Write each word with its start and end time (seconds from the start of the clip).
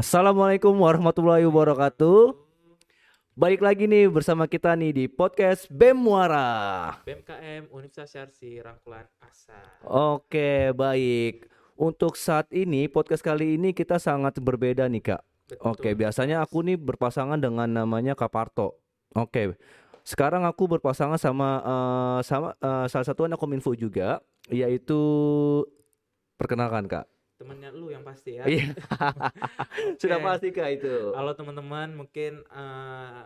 Assalamualaikum 0.00 0.72
warahmatullahi 0.80 1.44
wabarakatuh. 1.44 2.32
Balik 3.36 3.60
lagi 3.60 3.84
nih 3.84 4.08
bersama 4.08 4.48
kita 4.48 4.72
nih 4.72 4.96
di 4.96 5.04
podcast 5.12 5.68
BEM 5.68 5.92
Muara. 5.92 6.96
BMKM 7.04 7.68
Universitas 7.68 8.08
Syarsi 8.08 8.64
Rangkulan 8.64 9.04
Asa. 9.20 9.60
Oke, 9.84 10.72
baik. 10.72 11.52
Untuk 11.76 12.16
saat 12.16 12.48
ini 12.48 12.88
podcast 12.88 13.20
kali 13.20 13.60
ini 13.60 13.76
kita 13.76 14.00
sangat 14.00 14.40
berbeda 14.40 14.88
nih, 14.88 15.04
Kak. 15.04 15.22
Oke, 15.68 15.92
Betul. 15.92 16.00
biasanya 16.00 16.40
aku 16.40 16.64
nih 16.64 16.80
berpasangan 16.80 17.36
dengan 17.36 17.68
namanya 17.68 18.16
Kak 18.16 18.32
Parto. 18.32 18.80
Oke. 19.12 19.52
Sekarang 20.00 20.48
aku 20.48 20.80
berpasangan 20.80 21.20
sama 21.20 21.60
eh, 21.60 22.18
sama 22.24 22.56
eh, 22.56 22.88
salah 22.88 23.04
satu 23.04 23.28
anak 23.28 23.36
Kominfo 23.36 23.76
juga, 23.76 24.24
yaitu 24.48 24.96
perkenalkan, 26.40 26.88
Kak. 26.88 27.04
Temennya 27.40 27.72
lu 27.72 27.88
yang 27.88 28.04
pasti 28.04 28.36
ya. 28.36 28.44
Iya. 28.44 28.76
Sudah 30.00 30.20
Oke. 30.20 30.26
pasti 30.28 30.48
Kak 30.52 30.68
itu. 30.76 31.16
Halo 31.16 31.32
teman-teman, 31.32 31.96
mungkin 31.96 32.44
eh, 32.44 33.22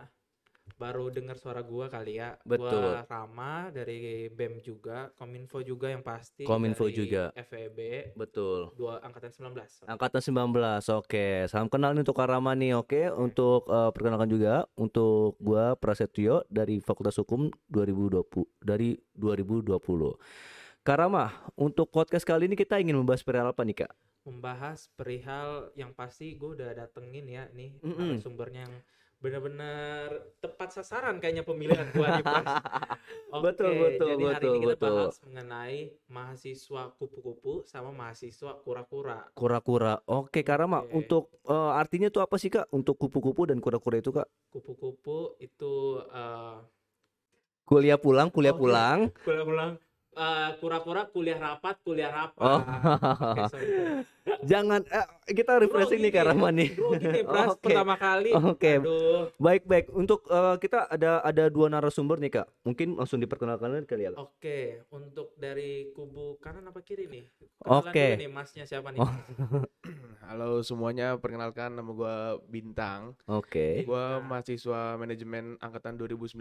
baru 0.79 1.11
dengar 1.11 1.35
suara 1.35 1.59
gua 1.59 1.91
kali 1.91 2.23
ya. 2.23 2.39
Betul. 2.47 2.95
Gua 2.95 3.03
Rama 3.03 3.75
dari 3.75 4.31
BEM 4.31 4.63
juga, 4.63 5.11
Kominfo 5.19 5.59
juga 5.67 5.91
yang 5.91 5.99
pasti. 5.99 6.47
Kominfo 6.47 6.87
dari 6.87 6.95
juga. 6.95 7.35
FEB 7.35 7.79
Betul. 8.15 8.71
dua 8.79 9.03
angkatan 9.03 9.35
19. 9.35 9.83
Angkatan 9.83 10.21
19, 10.23 10.95
oke. 10.95 11.27
Salam 11.51 11.67
kenal 11.67 11.91
nih 11.91 12.07
untuk 12.07 12.15
Rama 12.15 12.55
nih, 12.55 12.71
oke. 12.79 13.11
Untuk 13.19 13.67
eh, 13.67 13.91
perkenalkan 13.91 14.31
juga 14.31 14.63
untuk 14.79 15.35
gua 15.43 15.75
Prasetyo 15.75 16.47
dari 16.47 16.79
Fakultas 16.79 17.19
Hukum 17.19 17.51
2020 17.67 18.63
dari 18.63 18.95
2020. 19.11 20.54
Kak 20.85 21.01
Rama, 21.01 21.33
untuk 21.57 21.89
podcast 21.89 22.21
kali 22.21 22.45
ini 22.45 22.53
kita 22.53 22.77
ingin 22.77 22.93
membahas 23.01 23.25
perihal 23.25 23.49
apa 23.49 23.65
nih, 23.65 23.73
Kak? 23.81 23.91
Membahas 24.21 24.85
perihal 24.93 25.73
yang 25.73 25.97
pasti 25.97 26.37
gue 26.37 26.61
udah 26.61 26.77
datengin 26.77 27.25
ya 27.25 27.49
nih 27.57 27.73
Mm-mm. 27.81 28.21
sumbernya 28.21 28.69
yang 28.69 28.75
benar-benar 29.17 30.13
tepat 30.37 30.77
sasaran 30.77 31.17
kayaknya 31.17 31.41
pemilihan 31.41 31.89
gua 31.89 32.21
nih. 32.21 32.21
Oke, 33.33 33.41
Betul, 33.49 33.73
betul, 33.81 34.09
jadi 34.13 34.23
hari 34.29 34.45
betul, 34.45 34.45
ini 34.53 34.57
kita 34.61 34.75
betul. 34.77 34.93
bahas 34.93 35.17
mengenai 35.25 35.79
mahasiswa 36.05 36.83
kupu-kupu 37.01 37.53
sama 37.65 37.89
mahasiswa 37.89 38.51
kura-kura. 38.61 39.25
Kura-kura. 39.33 40.05
Oke, 40.05 40.45
Kak 40.45 40.69
Rama, 40.69 40.85
Oke. 40.85 41.01
untuk 41.01 41.33
eh, 41.49 41.71
artinya 41.81 42.13
tuh 42.13 42.21
apa 42.21 42.37
sih, 42.37 42.53
Kak? 42.53 42.69
Untuk 42.69 43.01
kupu-kupu 43.01 43.49
dan 43.49 43.57
kura-kura 43.57 43.97
itu, 43.97 44.13
Kak? 44.13 44.29
Kupu-kupu 44.53 45.33
itu 45.41 45.97
eh, 46.13 46.61
Kuliah 47.65 47.97
pulang, 47.97 48.29
kuliah 48.29 48.53
Oke. 48.53 48.61
pulang. 48.61 49.09
ulang-ulang 49.25 49.71
eh, 49.81 49.84
kura-kura 50.63 51.05
kuliah 51.11 51.37
rapat, 51.37 51.75
kuliah 51.83 52.11
rapat. 52.11 52.39
Oh. 52.41 52.61
Oke, 53.35 53.41
sorry. 53.51 54.07
Jangan 54.45 54.81
eh, 54.89 55.07
kita 55.37 55.61
refreshing 55.61 56.01
nih, 56.01 56.11
Kak 56.13 56.25
Rama 56.33 56.49
ya, 56.49 56.57
nih. 56.57 56.69
grogi 56.73 57.05
nih, 57.05 57.23
Pras, 57.29 57.49
Oke. 57.53 57.61
pertama 57.69 57.95
kali. 57.97 58.31
Oke. 58.33 58.71
Aduh. 58.81 59.29
Baik, 59.37 59.63
baik. 59.69 59.85
Untuk 59.93 60.25
eh, 60.29 60.55
kita 60.57 60.89
ada 60.89 61.21
ada 61.21 61.43
dua 61.49 61.69
narasumber 61.69 62.17
nih, 62.17 62.41
Kak. 62.41 62.47
Mungkin 62.65 62.97
langsung 62.97 63.21
diperkenalkan 63.21 63.85
kali 63.85 64.09
ya? 64.09 64.11
Oke, 64.17 64.85
untuk 64.89 65.37
dari 65.37 65.93
kubu 65.93 66.41
kanan 66.41 66.65
apa 66.69 66.81
kiri 66.81 67.05
nih? 67.05 67.25
Oke. 67.65 68.17
nih 68.17 68.29
masnya 68.29 68.65
siapa 68.65 68.89
nih? 68.93 69.01
Oh. 69.01 69.13
Halo 70.25 70.65
semuanya, 70.65 71.21
perkenalkan 71.21 71.77
nama 71.77 71.91
gua 71.93 72.15
Bintang. 72.49 73.13
Oke. 73.29 73.85
Gua 73.85 74.17
Bintang. 74.17 74.25
mahasiswa 74.25 74.81
manajemen 74.97 75.45
angkatan 75.61 76.01
2019. 76.01 76.37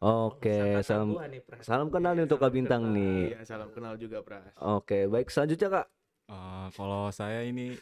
Oke, 0.00 0.56
Sangkatan 0.56 0.84
salam 0.84 1.08
nih, 1.28 1.40
salam 1.60 1.88
kenal 1.92 2.16
nih 2.16 2.24
untuk 2.24 2.40
Kak 2.40 2.52
Bintang 2.52 2.96
nih. 2.96 3.36
Iya, 3.36 3.40
salam 3.44 3.68
kenal 3.76 4.00
juga, 4.00 4.24
Pras. 4.24 4.56
Oke, 4.56 5.04
baik 5.04 5.28
selanjutnya 5.28 5.68
Kak. 5.68 5.86
Eh, 6.64 6.70
kalau 6.72 7.12
saya 7.12 7.44
ini 7.44 7.76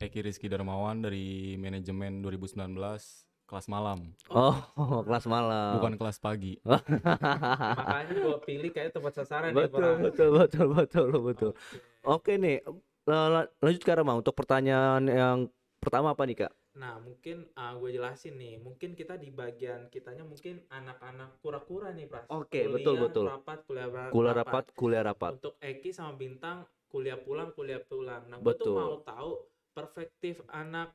Eki 0.00 0.24
Rizky 0.24 0.48
Darmawan 0.48 1.04
dari 1.04 1.52
manajemen 1.60 2.24
2019 2.24 3.28
kelas 3.44 3.68
malam, 3.68 4.08
Oh, 4.32 4.56
kelas 5.06 5.28
malam. 5.28 5.76
bukan 5.76 5.94
kelas 6.00 6.16
pagi. 6.16 6.56
Makanya 6.64 8.14
gua 8.24 8.40
pilih 8.40 8.72
kayak 8.72 8.96
tempat 8.96 9.12
sasaran 9.20 9.52
betul, 9.52 9.84
Pras. 9.84 10.00
betul, 10.00 10.30
betul, 10.32 10.66
betul, 10.72 11.06
betul. 11.20 11.50
Oke. 11.52 11.76
Oke 12.08 12.32
nih, 12.40 12.64
la- 13.04 13.28
la- 13.28 13.50
lanjut 13.60 13.84
Kak 13.84 14.00
Rama 14.00 14.16
untuk 14.16 14.32
pertanyaan 14.32 15.04
yang 15.04 15.38
pertama 15.76 16.16
apa 16.16 16.24
nih 16.24 16.48
Kak? 16.48 16.52
Nah, 16.72 16.96
mungkin 17.04 17.52
gue 17.52 17.90
jelasin 17.92 18.40
nih. 18.40 18.56
Mungkin 18.64 18.96
kita 18.96 19.20
di 19.20 19.28
bagian 19.28 19.92
kitanya 19.92 20.24
mungkin 20.24 20.64
anak-anak 20.72 21.36
kura-kura 21.44 21.92
nih, 21.92 22.08
Pras. 22.08 22.24
Oke, 22.32 22.64
Kuliah 22.64 22.72
betul, 22.80 22.94
betul. 22.96 23.26
Rapat, 23.28 23.58
kuliah 23.68 23.88
ra- 23.92 24.08
Kuliah 24.08 24.34
rapat, 24.40 24.64
kuliah 24.72 25.04
rapat. 25.04 25.36
Untuk 25.36 25.60
Eki 25.60 25.92
sama 25.92 26.16
Bintang 26.16 26.64
kuliah 26.92 27.16
pulang, 27.16 27.50
kuliah 27.56 27.80
pulang. 27.80 28.28
Nah, 28.28 28.36
gue 28.36 28.52
tuh 28.54 28.68
Betul. 28.68 28.76
mau 28.76 28.94
tahu 29.00 29.30
perspektif 29.72 30.44
anak 30.52 30.92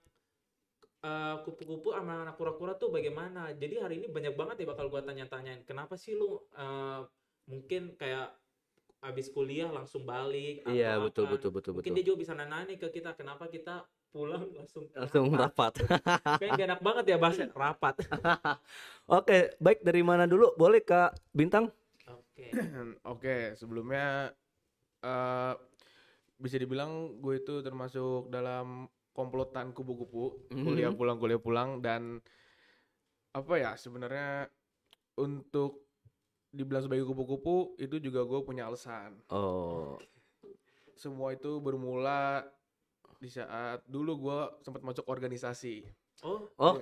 eh, 1.02 1.36
kupu-kupu 1.42 1.98
sama 1.98 2.22
anak 2.22 2.38
kura-kura 2.38 2.78
tuh 2.78 2.94
bagaimana. 2.94 3.50
Jadi 3.58 3.76
hari 3.82 3.96
ini 4.06 4.08
banyak 4.14 4.38
banget 4.38 4.62
ya 4.62 4.68
bakal 4.70 4.94
gua 4.94 5.02
tanya-tanyain. 5.02 5.66
Kenapa 5.66 5.98
sih 5.98 6.14
lu 6.14 6.38
eh, 6.54 7.02
mungkin 7.50 7.98
kayak 7.98 8.38
abis 9.02 9.30
kuliah 9.30 9.70
langsung 9.70 10.06
balik 10.06 10.66
Iya, 10.66 10.98
betul, 11.02 11.30
apa. 11.30 11.38
betul, 11.38 11.52
betul, 11.54 11.72
Mungkin 11.78 11.92
betul. 11.94 11.98
dia 12.02 12.06
juga 12.06 12.18
bisa 12.22 12.34
nanya 12.34 12.66
nih 12.66 12.78
ke 12.82 12.88
kita 12.90 13.14
kenapa 13.14 13.46
kita 13.50 13.86
pulang 14.10 14.50
langsung 14.58 14.90
Langsung 14.98 15.30
rapat. 15.38 15.74
Kayaknya 16.42 16.58
gak 16.58 16.68
enak 16.74 16.82
banget 16.82 17.04
ya 17.14 17.18
bahasa 17.22 17.44
rapat. 17.62 17.96
Oke, 19.22 19.54
baik 19.62 19.86
dari 19.86 20.02
mana 20.02 20.26
dulu? 20.26 20.58
Boleh 20.58 20.82
Kak 20.82 21.14
Bintang? 21.30 21.70
Oke. 22.10 22.50
Oke, 23.14 23.54
sebelumnya 23.54 24.34
eh 25.06 25.54
bisa 26.38 26.56
dibilang 26.56 27.18
gue 27.18 27.42
itu 27.42 27.60
termasuk 27.60 28.30
dalam 28.30 28.86
komplotan 29.12 29.74
kupu-kupu, 29.74 30.46
Mhm. 30.54 30.64
kuliah 30.64 30.94
pulang, 30.94 31.18
kuliah 31.18 31.42
pulang 31.42 31.82
dan 31.82 32.22
apa 33.34 33.54
ya 33.58 33.74
sebenarnya 33.74 34.46
untuk 35.18 35.90
dibilang 36.48 36.82
sebagai 36.82 37.06
kupu-kupu 37.06 37.74
itu 37.78 37.98
juga 37.98 38.22
gue 38.24 38.40
punya 38.42 38.66
alasan. 38.66 39.18
Oh, 39.30 39.98
Semua 40.94 41.30
itu 41.32 41.58
bermula 41.58 42.42
di 43.18 43.30
saat 43.30 43.82
dulu 43.86 44.12
gue 44.20 44.40
sempat 44.62 44.82
masuk 44.82 45.06
organisasi. 45.06 45.86
Oh, 46.22 46.50
oh, 46.58 46.82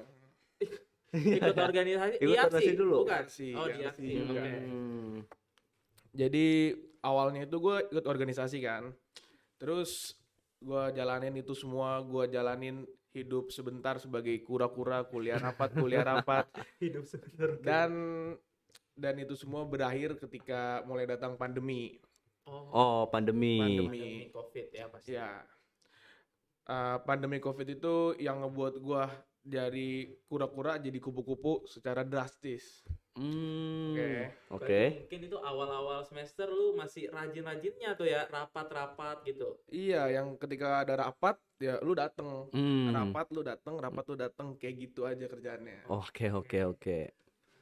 ikut 1.11 1.55
organisasi. 1.71 2.15
Ikut 2.19 2.35
organisasi 2.39 2.71
dulu. 2.75 3.03
Bukan. 3.03 3.23
IAPSI, 3.23 3.49
Oh, 3.55 3.67
di 3.67 3.75
iya. 3.75 3.91
Oke. 4.23 4.51
Hmm. 4.63 5.15
Jadi 6.15 6.45
awalnya 7.03 7.43
itu 7.43 7.59
gue 7.59 7.75
ikut 7.91 8.05
organisasi 8.07 8.57
kan. 8.63 8.95
Terus 9.57 10.15
gue 10.59 10.83
jalanin 10.95 11.35
itu 11.37 11.53
semua, 11.53 12.01
gue 12.01 12.27
jalanin 12.31 12.83
hidup 13.15 13.47
sebentar 13.53 13.95
sebagai 13.95 14.35
kura-kura, 14.43 15.07
kuliah 15.07 15.39
rapat, 15.39 15.71
kuliah 15.79 16.03
rapat. 16.03 16.51
Hidup 16.83 17.07
sebentar. 17.07 17.55
Dan 17.63 17.91
dan 18.95 19.15
itu 19.19 19.35
semua 19.39 19.63
berakhir 19.63 20.19
ketika 20.19 20.83
mulai 20.83 21.07
datang 21.07 21.39
pandemi. 21.39 21.95
Oh, 22.43 22.67
Oh, 22.75 23.01
pandemi. 23.07 23.59
Pandemi. 23.59 23.87
pandemi 23.87 24.27
Covid 24.35 24.67
ya 24.75 24.85
pasti. 24.91 25.15
Ya. 25.15 25.31
Eh, 26.65 26.97
pandemi 27.05 27.37
Covid 27.37 27.67
itu 27.77 28.17
yang 28.17 28.41
ngebuat 28.41 28.81
gue 28.81 29.03
dari 29.45 30.09
kura-kura 30.25 30.81
jadi 30.81 30.97
kupu-kupu 30.97 31.69
secara 31.69 32.01
drastis. 32.01 32.81
Hmm. 33.13 33.93
Oke. 33.93 34.09
Oke. 34.49 34.65
Berarti 34.65 34.99
Mungkin 35.05 35.21
itu 35.29 35.37
awal-awal 35.37 36.01
semester 36.03 36.49
lu 36.49 36.73
masih 36.73 37.07
rajin-rajinnya 37.13 37.93
tuh 37.93 38.09
ya, 38.09 38.25
rapat-rapat 38.25 39.21
gitu. 39.29 39.61
Iya, 39.69 40.09
yang 40.09 40.35
ketika 40.41 40.81
ada 40.81 41.07
rapat 41.07 41.37
ya 41.61 41.77
lu 41.85 41.93
dateng. 41.93 42.49
Hmm. 42.51 42.91
rapat 42.91 43.31
lu 43.31 43.45
dateng 43.45 43.79
rapat 43.79 44.03
lu 44.11 44.15
dateng 44.19 44.47
kayak 44.59 44.75
gitu 44.75 45.07
aja 45.07 45.23
kerjaannya 45.29 45.87
Oke, 45.87 46.27
oke, 46.33 46.59
oke. 46.65 46.99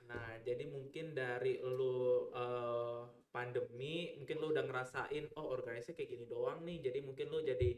Nah, 0.10 0.40
jadi 0.42 0.66
mungkin 0.70 1.14
dari 1.14 1.62
lu 1.62 2.30
eh, 2.34 3.02
pandemi, 3.34 4.14
mungkin 4.18 4.36
lu 4.42 4.54
udah 4.54 4.64
ngerasain, 4.66 5.26
oh 5.38 5.54
organisasi 5.54 5.98
kayak 5.98 6.10
gini 6.18 6.26
doang 6.30 6.62
nih. 6.66 6.82
Jadi 6.86 7.00
mungkin 7.02 7.28
lu 7.34 7.42
jadi 7.42 7.78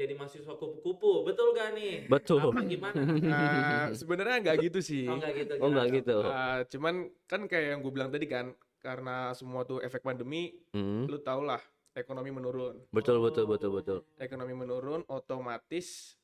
jadi 0.00 0.16
mahasiswa 0.16 0.54
kupu-kupu, 0.54 1.22
betul 1.22 1.52
gak 1.52 1.76
nih? 1.76 2.08
Betul. 2.08 2.48
Apa 2.48 2.60
gimana? 2.64 2.96
Eh, 3.20 3.86
sebenarnya 3.92 4.36
nggak 4.40 4.56
gitu 4.64 4.80
sih 4.80 5.04
Oh 5.04 5.20
enggak 5.20 5.32
gitu. 5.36 5.52
Oh, 5.60 5.68
gitu. 5.92 6.16
Eh, 6.24 6.58
cuman 6.72 6.94
kan 7.24 7.40
kayak 7.44 7.76
yang 7.76 7.80
gue 7.80 7.92
bilang 7.92 8.08
tadi 8.08 8.24
kan 8.24 8.50
karena 8.80 9.30
semua 9.32 9.62
tuh 9.62 9.78
efek 9.78 10.00
pandemi 10.00 10.56
Hmm. 10.72 11.04
lu 11.04 11.20
tau 11.20 11.42
lah 11.42 11.60
ekonomi 11.92 12.30
menurun 12.30 12.80
Betul, 12.88 13.20
betul, 13.20 13.44
Oh. 13.44 13.50
betul, 13.50 13.70
betul. 13.74 13.98
ekonomi 14.16 14.54
menurun 14.54 15.04
otomatis 15.06 16.16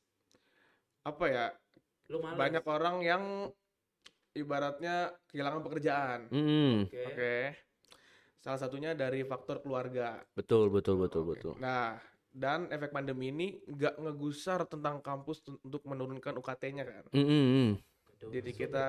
apa 1.03 1.25
ya 1.27 1.45
Lu 2.07 2.17
males. 2.17 2.33
banyak 2.35 2.63
orang 2.65 2.95
yang 3.01 3.23
ibaratnya 4.33 4.95
kehilangan 5.27 5.61
pekerjaan 5.61 6.19
Hmm. 6.29 6.85
Oke. 6.85 7.03
oke 7.05 7.35
salah 8.39 8.57
satunya 8.57 8.93
dari 8.93 9.21
faktor 9.21 9.59
keluarga 9.59 10.17
Betul, 10.33 10.69
betul, 10.69 10.97
betul, 10.97 11.21
Oke. 11.21 11.29
betul. 11.35 11.53
Nah, 11.57 11.99
dan 12.37 12.69
efek 12.69 12.93
pandemi 12.93 13.33
ini 13.33 13.47
nggak 13.65 13.97
ngegusar 13.97 14.69
tentang 14.69 15.01
kampus 15.01 15.41
untuk 15.65 15.81
menurunkan 15.89 16.37
UKT-nya 16.37 16.85
kan. 16.85 17.03
Hmm, 17.09 17.25
hmm, 17.25 17.71
Jadi 18.29 18.51
kita 18.53 18.87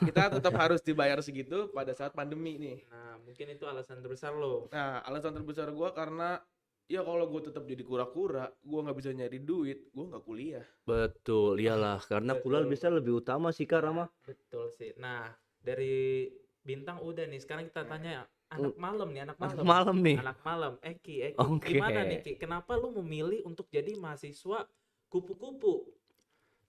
kita 0.00 0.40
tetap 0.40 0.56
harus 0.64 0.80
dibayar 0.80 1.20
segitu 1.20 1.68
pada 1.76 1.92
saat 1.92 2.16
pandemi 2.16 2.56
nih. 2.56 2.88
Nah, 2.88 3.20
mungkin 3.20 3.52
itu 3.52 3.68
alasan 3.68 4.00
terbesar 4.00 4.32
lo. 4.32 4.72
Nah, 4.72 5.04
alasan 5.04 5.36
terbesar 5.36 5.68
gua 5.76 5.92
karena 5.92 6.40
ya 6.88 7.04
kalau 7.04 7.28
gue 7.28 7.52
tetap 7.52 7.68
jadi 7.68 7.84
kura-kura 7.84 8.48
gue 8.64 8.80
nggak 8.80 8.96
bisa 8.96 9.12
nyari 9.12 9.44
duit 9.44 9.92
gue 9.92 10.04
nggak 10.08 10.24
kuliah 10.24 10.64
Betul, 10.88 11.60
iyalah 11.60 12.00
karena 12.00 12.32
kuliah 12.40 12.64
Betul. 12.64 12.72
bisa 12.72 12.86
lebih 12.88 13.20
utama 13.20 13.52
sih 13.52 13.68
Kak 13.68 13.84
Rama. 13.84 14.08
Betul 14.24 14.72
sih. 14.72 14.96
Nah, 14.96 15.28
dari 15.60 16.32
bintang 16.64 17.04
udah 17.04 17.28
nih. 17.28 17.44
Sekarang 17.44 17.68
kita 17.68 17.84
tanya 17.84 18.24
anak 18.48 18.74
malam 18.76 19.08
nih, 19.12 19.22
anak 19.24 19.36
malam. 19.36 19.54
Anak 19.54 19.66
malam 19.66 19.96
nih. 20.00 20.16
Anak 20.18 20.38
malam. 20.40 20.72
Eki, 20.80 21.14
Eki. 21.32 21.38
Oke. 21.38 21.68
Gimana 21.76 22.00
nih, 22.04 22.18
Ki? 22.24 22.32
Kenapa 22.36 22.72
lu 22.74 22.92
memilih 23.00 23.44
untuk 23.44 23.68
jadi 23.68 23.92
mahasiswa 23.94 24.64
kupu-kupu? 25.08 25.88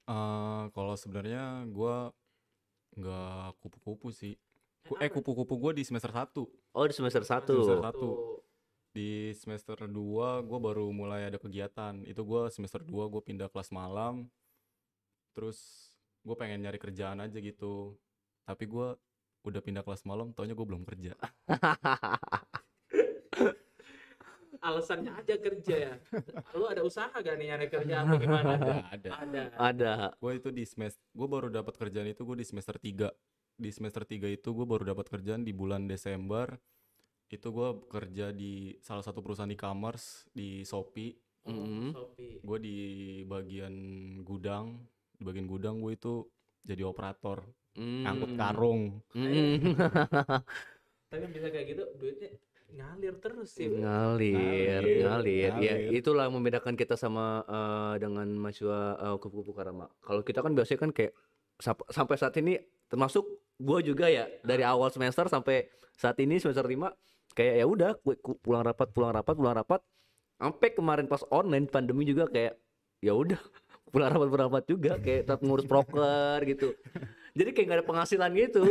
Eh, 0.09 0.63
kalau 0.73 0.95
sebenarnya 0.97 1.63
gua 1.69 2.11
nggak 2.97 3.61
kupu-kupu 3.61 4.09
sih. 4.09 4.35
Ku- 4.83 4.97
eh 4.97 5.07
kupu-kupu 5.07 5.53
gua 5.55 5.71
di 5.71 5.85
semester 5.85 6.09
1. 6.09 6.49
Oh, 6.73 6.85
di 6.87 6.93
semester 6.95 7.21
Semester 7.21 7.55
1. 7.61 7.85
satu. 7.85 8.09
Di 8.89 9.37
semester 9.37 9.77
2 9.85 10.41
gua 10.41 10.59
baru 10.59 10.89
mulai 10.89 11.29
ada 11.29 11.37
kegiatan. 11.37 12.01
Itu 12.03 12.25
gua 12.25 12.49
semester 12.49 12.81
2 12.81 13.05
gua 13.05 13.21
pindah 13.21 13.47
kelas 13.47 13.69
malam. 13.69 14.25
Terus 15.37 15.87
gue 16.19 16.35
pengen 16.35 16.59
nyari 16.65 16.75
kerjaan 16.75 17.21
aja 17.23 17.37
gitu. 17.39 17.95
Tapi 18.43 18.65
gua 18.65 18.97
udah 19.43 19.61
pindah 19.63 19.83
kelas 19.83 20.03
malam, 20.03 20.35
taunya 20.35 20.55
gue 20.55 20.67
belum 20.67 20.83
kerja. 20.83 21.15
Alasannya 24.59 25.15
aja 25.15 25.39
kerja 25.39 25.75
ya. 25.75 25.95
Lu 26.51 26.67
ada 26.67 26.83
usaha 26.83 27.15
gak 27.15 27.35
nih 27.39 27.55
nyari 27.55 27.67
kerja 27.71 28.03
apa 28.03 28.13
gimana? 28.19 28.59
Ada, 28.59 28.75
ada. 28.91 29.09
Ada. 29.23 29.43
Ada. 29.55 29.93
Gue 30.19 30.35
itu 30.35 30.51
di 30.51 30.67
semester, 30.67 30.99
gue 31.15 31.27
baru 31.31 31.47
dapat 31.47 31.79
kerjaan 31.79 32.11
itu 32.11 32.27
gue 32.27 32.43
di 32.43 32.43
semester 32.43 32.75
3 32.75 33.07
Di 33.55 33.71
semester 33.71 34.03
3 34.03 34.27
itu 34.27 34.49
gue 34.51 34.67
baru 34.67 34.83
dapat 34.83 35.07
kerjaan 35.07 35.47
di 35.47 35.55
bulan 35.55 35.87
Desember. 35.87 36.59
Itu 37.31 37.55
gue 37.55 37.87
kerja 37.87 38.35
di 38.35 38.75
salah 38.83 39.03
satu 39.03 39.23
perusahaan 39.23 39.51
e-commerce 39.51 40.27
di 40.35 40.67
Shopee. 40.67 41.15
Mm-mm. 41.47 41.95
Shopee. 41.95 42.43
Gue 42.43 42.59
di 42.59 42.77
bagian 43.23 43.75
gudang, 44.27 44.75
di 45.15 45.23
bagian 45.23 45.47
gudang 45.47 45.79
gue 45.79 45.95
itu 45.95 46.27
jadi 46.67 46.83
operator, 46.83 47.47
ngangkut 47.79 48.29
Hmm. 48.29 48.37
karung. 48.37 48.81
Hmm. 49.09 49.55
Tapi 51.09 51.25
bisa 51.31 51.47
kayak 51.47 51.65
gitu 51.67 51.83
duitnya 51.95 52.29
ngalir 52.69 53.17
terus 53.17 53.49
sih. 53.49 53.65
ngalir, 53.65 54.37
Ngalir, 54.37 55.01
ngalir. 55.01 55.51
Ya, 55.57 55.73
itulah 55.89 56.29
yang 56.29 56.37
membedakan 56.37 56.75
kita 56.75 56.93
sama 56.93 57.41
eh, 57.43 57.95
dengan 57.97 58.29
mahasiswa 58.31 58.79
eh, 58.95 59.17
kupu-kupu 59.17 59.51
Karama. 59.51 59.89
Kalau 59.99 60.21
kita 60.21 60.39
kan 60.39 60.53
biasanya 60.53 60.79
kan 60.79 60.91
kayak 60.91 61.13
sap- 61.57 61.89
sampai 61.89 62.15
saat 62.15 62.37
ini 62.37 62.61
termasuk 62.85 63.25
gua 63.57 63.81
juga 63.81 64.05
ya 64.05 64.29
dari 64.41 64.61
awal 64.61 64.89
semester 64.89 65.25
sampai 65.25 65.65
saat 65.91 66.15
ini 66.17 66.37
semester 66.37 66.63
5 66.63 66.93
kayak 67.31 67.55
ya 67.55 67.65
udah 67.65 67.91
gue- 67.97 68.19
ku- 68.19 68.37
pulang 68.37 68.61
rapat, 68.61 68.87
pulang 68.89 69.11
rapat, 69.11 69.33
pulang 69.33 69.55
rapat. 69.55 69.81
Sampai 70.37 70.69
kemarin 70.71 71.05
pas 71.05 71.25
online 71.27 71.65
pandemi 71.65 72.05
juga 72.05 72.25
kayak 72.25 72.53
ya 73.01 73.11
udah 73.11 73.41
pulang 73.91 74.09
rapat 74.09 74.27
pulang 74.29 74.47
rapat 74.47 74.65
juga 74.69 74.91
kayak 74.95 75.25
tetap 75.25 75.41
ngurus 75.41 75.65
proker 75.65 76.37
gitu. 76.45 76.77
Jadi 77.39 77.55
kayak 77.55 77.65
nggak 77.71 77.79
ada 77.79 77.87
penghasilan 77.87 78.31
gitu. 78.35 78.63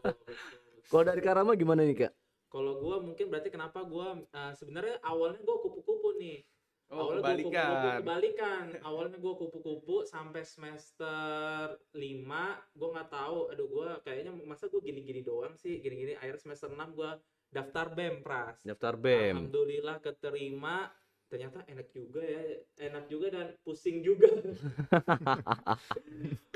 Kalau 0.90 1.04
dari 1.06 1.22
Karama 1.22 1.54
gimana 1.54 1.86
nih 1.86 2.06
kak? 2.06 2.12
Kalau 2.50 2.82
gua 2.82 2.98
mungkin 2.98 3.30
berarti 3.30 3.50
kenapa 3.54 3.86
gua 3.86 4.18
uh, 4.18 4.52
sebenarnya 4.58 4.98
awalnya 5.06 5.38
gua 5.46 5.62
kupu-kupu 5.62 6.18
nih. 6.18 6.42
oh 6.90 7.10
awalnya 7.10 7.22
gua 7.22 7.34
kupu-kupu 7.38 7.86
kebalikan. 8.02 8.66
Awalnya 8.82 9.18
gua 9.22 9.34
kupu-kupu 9.38 9.94
sampai 10.02 10.42
semester 10.42 11.78
5 11.94 12.74
gua 12.74 12.88
nggak 12.90 13.10
tahu. 13.10 13.38
Aduh 13.54 13.66
gua 13.70 14.02
kayaknya 14.02 14.34
masa 14.42 14.66
gua 14.66 14.82
gini-gini 14.82 15.22
doang 15.22 15.54
sih, 15.54 15.78
gini-gini 15.78 16.18
akhir 16.18 16.42
semester 16.42 16.70
6 16.70 16.78
gua 16.90 17.18
daftar 17.54 17.94
BEM 17.94 18.26
Pras. 18.26 18.58
Daftar 18.66 18.98
BEM. 18.98 19.46
Alhamdulillah 19.46 20.02
keterima. 20.02 20.90
Ternyata 21.26 21.66
enak 21.66 21.90
juga 21.90 22.22
ya, 22.22 22.38
enak 22.86 23.10
juga 23.10 23.26
dan 23.34 23.46
pusing 23.66 24.06
juga. 24.06 24.30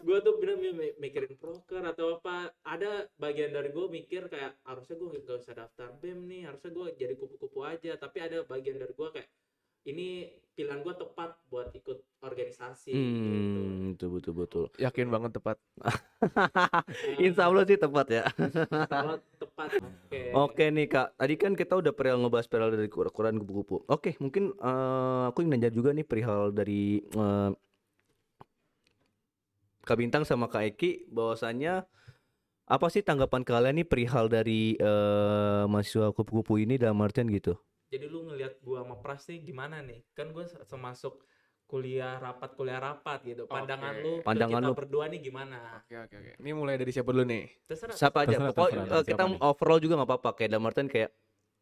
gue 0.07 0.19
tuh 0.25 0.35
bener 0.41 0.57
mi- 0.57 0.97
mikirin 1.03 1.35
proker 1.35 1.83
atau 1.83 2.23
apa. 2.23 2.55
Ada 2.63 3.11
bagian 3.19 3.51
dari 3.51 3.75
gue 3.75 3.87
mikir 3.91 4.31
kayak 4.31 4.63
harusnya 4.63 4.95
gue 4.95 5.27
gak 5.27 5.43
usah 5.43 5.59
daftar 5.59 5.91
BEM 5.99 6.31
nih, 6.31 6.47
harusnya 6.47 6.71
gue 6.71 6.87
jadi 6.95 7.15
kupu-kupu 7.19 7.67
aja. 7.67 7.99
Tapi 7.99 8.23
ada 8.23 8.47
bagian 8.47 8.79
dari 8.79 8.95
gue 8.95 9.09
kayak 9.11 9.29
ini 9.89 10.29
pilihan 10.55 10.85
gue 10.85 10.93
tepat 10.93 11.41
buat 11.49 11.73
ikut 11.73 12.05
organisasi 12.21 12.93
gitu. 12.93 13.61
Hmm, 13.65 13.97
betul 13.97 14.09
betul 14.21 14.33
betul. 14.37 14.65
yakin 14.77 15.09
banget 15.09 15.41
tepat 15.41 15.57
Insya 17.25 17.49
Allah 17.49 17.65
sih 17.65 17.81
tepat 17.81 18.07
ya. 18.13 18.25
Tepat. 19.69 19.85
Oke. 19.85 20.23
Oke 20.33 20.65
nih 20.73 20.87
kak, 20.89 21.09
tadi 21.21 21.35
kan 21.37 21.53
kita 21.53 21.75
udah 21.77 21.93
perihal 21.93 22.19
ngebahas 22.25 22.49
perihal 22.49 22.73
dari 22.73 22.89
kura-kuraan 22.89 23.37
kupu-kupu. 23.37 23.85
Oke, 23.93 24.17
mungkin 24.17 24.57
eh, 24.57 25.23
aku 25.29 25.45
ingin 25.45 25.53
nanya 25.61 25.71
juga 25.71 25.93
nih 25.93 26.07
perihal 26.07 26.49
dari 26.55 27.05
eh, 27.05 27.51
Kak 29.85 29.97
Bintang 30.01 30.25
sama 30.25 30.49
Kak 30.49 30.77
Eki, 30.77 31.11
bahwasannya 31.13 31.85
apa 32.71 32.87
sih 32.89 33.03
tanggapan 33.03 33.43
kalian 33.43 33.83
nih 33.83 33.89
perihal 33.89 34.31
dari 34.31 34.79
eh, 34.81 35.65
mahasiswa 35.69 36.15
kupu-kupu 36.15 36.57
ini 36.63 36.81
dalam 36.81 37.01
artian 37.05 37.29
gitu? 37.29 37.59
Jadi 37.91 38.07
lu 38.07 38.31
ngelihat 38.31 38.63
gua 38.63 38.87
sama 38.87 38.97
Pras 39.03 39.27
nih 39.27 39.45
gimana 39.45 39.83
nih? 39.83 40.01
Kan 40.15 40.31
gua 40.31 40.47
se- 40.47 40.63
semasuk 40.63 41.21
kuliah 41.71 42.19
rapat 42.19 42.51
kuliah 42.53 42.77
rapat 42.79 43.23
gitu. 43.23 43.47
Pandangan 43.47 43.95
Oke. 43.95 44.03
lu 44.03 44.13
Pandangan 44.21 44.59
kita 44.59 44.69
lu. 44.69 44.75
berdua 44.75 45.05
nih 45.07 45.21
gimana? 45.23 45.59
oke 45.79 45.95
oke 46.01 46.15
oke 46.17 46.31
ini 46.37 46.51
mulai 46.51 46.75
dari 46.75 46.91
siapa 46.91 47.09
dulu 47.09 47.23
nih 47.25 47.45
Terserah. 47.65 47.95
Siapa 47.95 48.19
aja, 48.21 48.35
Terserah, 48.35 48.51
pokoknya 48.51 48.83
terserah, 48.83 48.99
eh, 48.99 49.07
kita 49.07 49.23
nih? 49.25 49.39
overall 49.41 49.79
juga 49.79 49.95
nggak 49.97 50.11
apa-apa. 50.11 50.31
Kayak 50.35 50.51
dalam 50.51 50.67
artian 50.67 50.89
kayak 50.89 51.11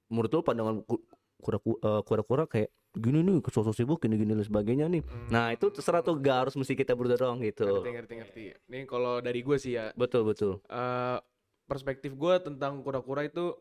menurut 0.08 0.31
lu 0.31 0.40
pandangan 0.40 0.76
eh, 0.81 2.02
kura-kura 2.02 2.44
kayak 2.44 2.69
gini 2.90 3.20
nih, 3.20 3.44
sosok 3.44 3.72
sibuk 3.72 3.99
gini-gini 3.99 4.32
dan 4.32 4.43
sebagainya 4.43 4.88
nih. 4.88 5.05
Hmm, 5.05 5.28
Nah 5.28 5.52
itu 5.52 5.69
terserah 5.69 6.00
tuh 6.00 6.16
gak 6.16 6.49
harus 6.49 6.55
mesti 6.56 6.72
kita 6.72 6.93
berdua 6.93 7.14
doang 7.16 7.38
gitu. 7.38 7.69
ngerti 7.69 7.90
ngerti 7.93 8.14
ngerti 8.16 8.43
ini 8.66 8.78
kalau 8.84 9.20
dari 9.20 9.38
gue 9.38 9.55
sih 9.55 9.76
ya 9.76 9.93
Betul 9.94 10.25
betul. 10.25 10.58
eh, 10.64 11.19
perspektif 11.64 12.16
gue 12.16 12.34
tentang 12.40 12.81
kura-kura 12.81 13.22
itu 13.22 13.52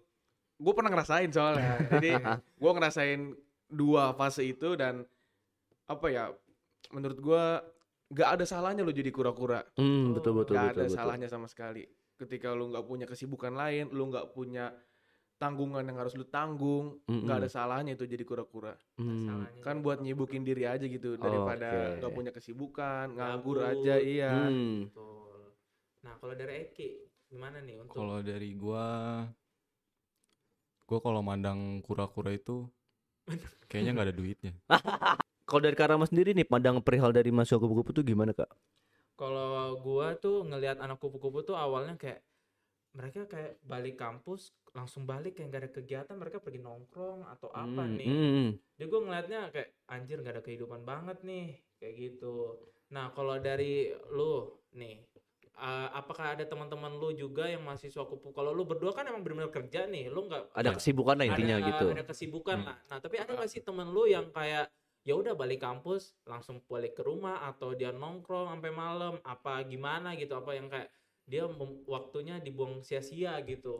gue 0.57 0.73
pernah 0.73 0.89
ngerasain 0.89 1.29
soalnya 1.29 1.75
jadi 1.94 2.17
gue 2.33 2.71
ngerasain 2.71 3.21
dua 3.67 4.15
fase 4.15 4.47
itu 4.47 4.73
dan 4.73 5.03
apa 5.88 6.07
ya 6.12 6.25
menurut 6.92 7.19
gue 7.19 7.44
nggak 8.07 8.30
ada 8.39 8.45
salahnya 8.48 8.84
lo 8.88 8.92
jadi 8.95 9.12
kura-kura 9.12 9.63
Hmm, 9.75 10.16
betul 10.16 10.31
betul 10.36 10.56
nggak 10.56 10.68
betul. 10.72 10.80
ada 10.80 10.84
betul. 10.88 10.98
salahnya 10.98 11.28
sama 11.28 11.48
sekali 11.48 11.84
ketika 12.18 12.56
lu 12.56 12.72
nggak 12.72 12.86
punya 12.88 13.06
kesibukan 13.06 13.54
lain 13.54 13.92
lu 13.92 14.07
nggak 14.07 14.31
punya 14.31 14.71
tanggungan 15.38 15.85
yang 15.85 15.97
harus 16.02 16.18
lu 16.18 16.26
tanggung 16.26 16.97
nggak 17.06 17.45
ada 17.45 17.50
salahnya 17.52 17.94
itu 17.94 18.09
jadi 18.09 18.23
kura-kura 18.26 18.73
Hmm, 18.97 19.21
Salahnya 19.21 19.61
kan 19.61 19.85
buat 19.85 20.02
nyibukin 20.02 20.42
diri 20.42 20.66
aja 20.66 20.81
gitu 20.81 21.14
daripada 21.16 21.94
Oke. 21.94 21.95
nggak 22.02 22.14
punya 22.16 22.31
kesibukan 22.33 23.06
nganggur 23.14 23.61
aja 23.61 23.95
iya 24.02 24.33
hmm. 24.50 24.90
Betul. 24.90 25.54
Nah, 26.02 26.14
kalau 26.18 26.33
dari 26.33 26.54
Eki 26.66 26.90
gimana 27.30 27.59
nih 27.61 27.78
untuk 27.78 28.00
Kalau 28.00 28.23
dari 28.23 28.56
gua, 28.56 29.21
gua 30.88 31.00
kalau 31.04 31.21
mandang 31.21 31.83
kura-kura 31.83 32.31
itu 32.33 32.66
kayaknya 33.69 33.92
nggak 33.94 34.07
ada 34.09 34.16
duitnya. 34.16 34.54
Kalau 35.47 35.61
dari 35.63 35.73
Karama 35.73 36.04
sendiri 36.04 36.35
nih 36.35 36.44
pandang 36.44 36.83
perihal 36.83 37.09
dari 37.09 37.31
mahasiswa 37.31 37.56
kupu-kupu 37.56 37.92
tuh 37.94 38.04
gimana 38.04 38.35
kak? 38.35 38.51
kalau 39.18 39.73
gua 39.81 40.13
tuh 40.13 40.45
ngelihat 40.45 40.77
anak 40.77 41.01
kupu-kupu 41.01 41.42
tuh 41.42 41.57
awalnya 41.57 41.97
kayak 41.97 42.21
mereka 42.94 43.25
kayak 43.25 43.57
balik 43.66 43.97
kampus 43.97 44.54
langsung 44.77 45.09
balik 45.09 45.33
kayak 45.33 45.49
gak 45.49 45.61
ada 45.66 45.71
kegiatan 45.73 46.13
mereka 46.13 46.37
pergi 46.37 46.61
nongkrong 46.61 47.25
atau 47.25 47.49
apa 47.49 47.81
Hmm, 47.81 47.97
nih 47.97 48.06
hmm. 48.06 48.49
Jadi 48.77 48.85
gue 48.85 49.01
ngeliatnya 49.01 49.42
kayak 49.49 49.69
anjir 49.89 50.21
nggak 50.21 50.35
ada 50.37 50.44
kehidupan 50.45 50.85
banget 50.85 51.18
nih 51.25 51.49
kayak 51.81 51.94
gitu. 51.97 52.61
Nah 52.94 53.09
kalau 53.09 53.42
dari 53.42 53.89
lu 54.13 54.54
nih, 54.77 55.01
eh, 55.57 55.87
apakah 55.92 56.37
ada 56.37 56.45
teman-teman 56.45 56.94
lu 56.94 57.09
juga 57.11 57.49
yang 57.49 57.66
mahasiswa 57.66 58.06
kupu? 58.06 58.30
Kalau 58.30 58.54
lu 58.54 58.69
berdua 58.69 58.94
kan 58.94 59.01
emang 59.01 59.25
benar-benar 59.25 59.49
kerja 59.49 59.89
nih, 59.89 60.13
lu 60.13 60.30
nggak 60.30 60.54
Ada 60.54 60.77
kesibukan 60.77 61.18
lah 61.18 61.25
ada- 61.25 61.33
intinya 61.33 61.56
gitu. 61.57 61.85
Ada 61.89 62.06
kesibukan 62.06 62.57
Hmm. 62.61 62.68
lah. 62.69 62.77
Nah 62.85 62.97
tapi 63.01 63.18
ada 63.18 63.33
nggak 63.33 63.49
sih 63.49 63.66
temen 63.66 63.89
lu 63.89 64.06
yang 64.06 64.30
kayak 64.30 64.69
ya 65.07 65.14
udah 65.21 65.33
balik 65.42 65.59
kampus 65.68 66.04
langsung 66.31 66.57
balik 66.73 66.94
ke 66.99 67.04
rumah 67.09 67.37
atau 67.49 67.69
dia 67.80 67.92
nongkrong 67.95 68.47
sampai 68.52 68.71
malam 68.83 69.14
apa 69.33 69.54
gimana 69.71 70.09
gitu 70.21 70.33
apa 70.42 70.52
yang 70.57 70.68
kayak 70.73 70.90
dia 71.31 71.44
waktunya 71.95 72.35
dibuang 72.45 72.73
sia-sia 72.87 73.33
gitu. 73.52 73.76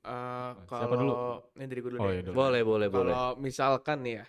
Eh, 0.00 0.50
Siapa 0.64 0.94
dulu? 0.96 1.12
kalau 1.12 1.44
ini 1.60 1.64
dari 1.68 1.80
gue 1.84 1.92
dulu 1.92 2.00
Oh 2.00 2.08
deh. 2.08 2.14
iya 2.16 2.22
dulu. 2.24 2.36
Boleh 2.40 2.62
boleh 2.64 2.88
boleh. 2.88 3.12
Kalau 3.14 3.28
misalkan 3.36 3.98
nih 4.06 4.14
ya, 4.22 4.24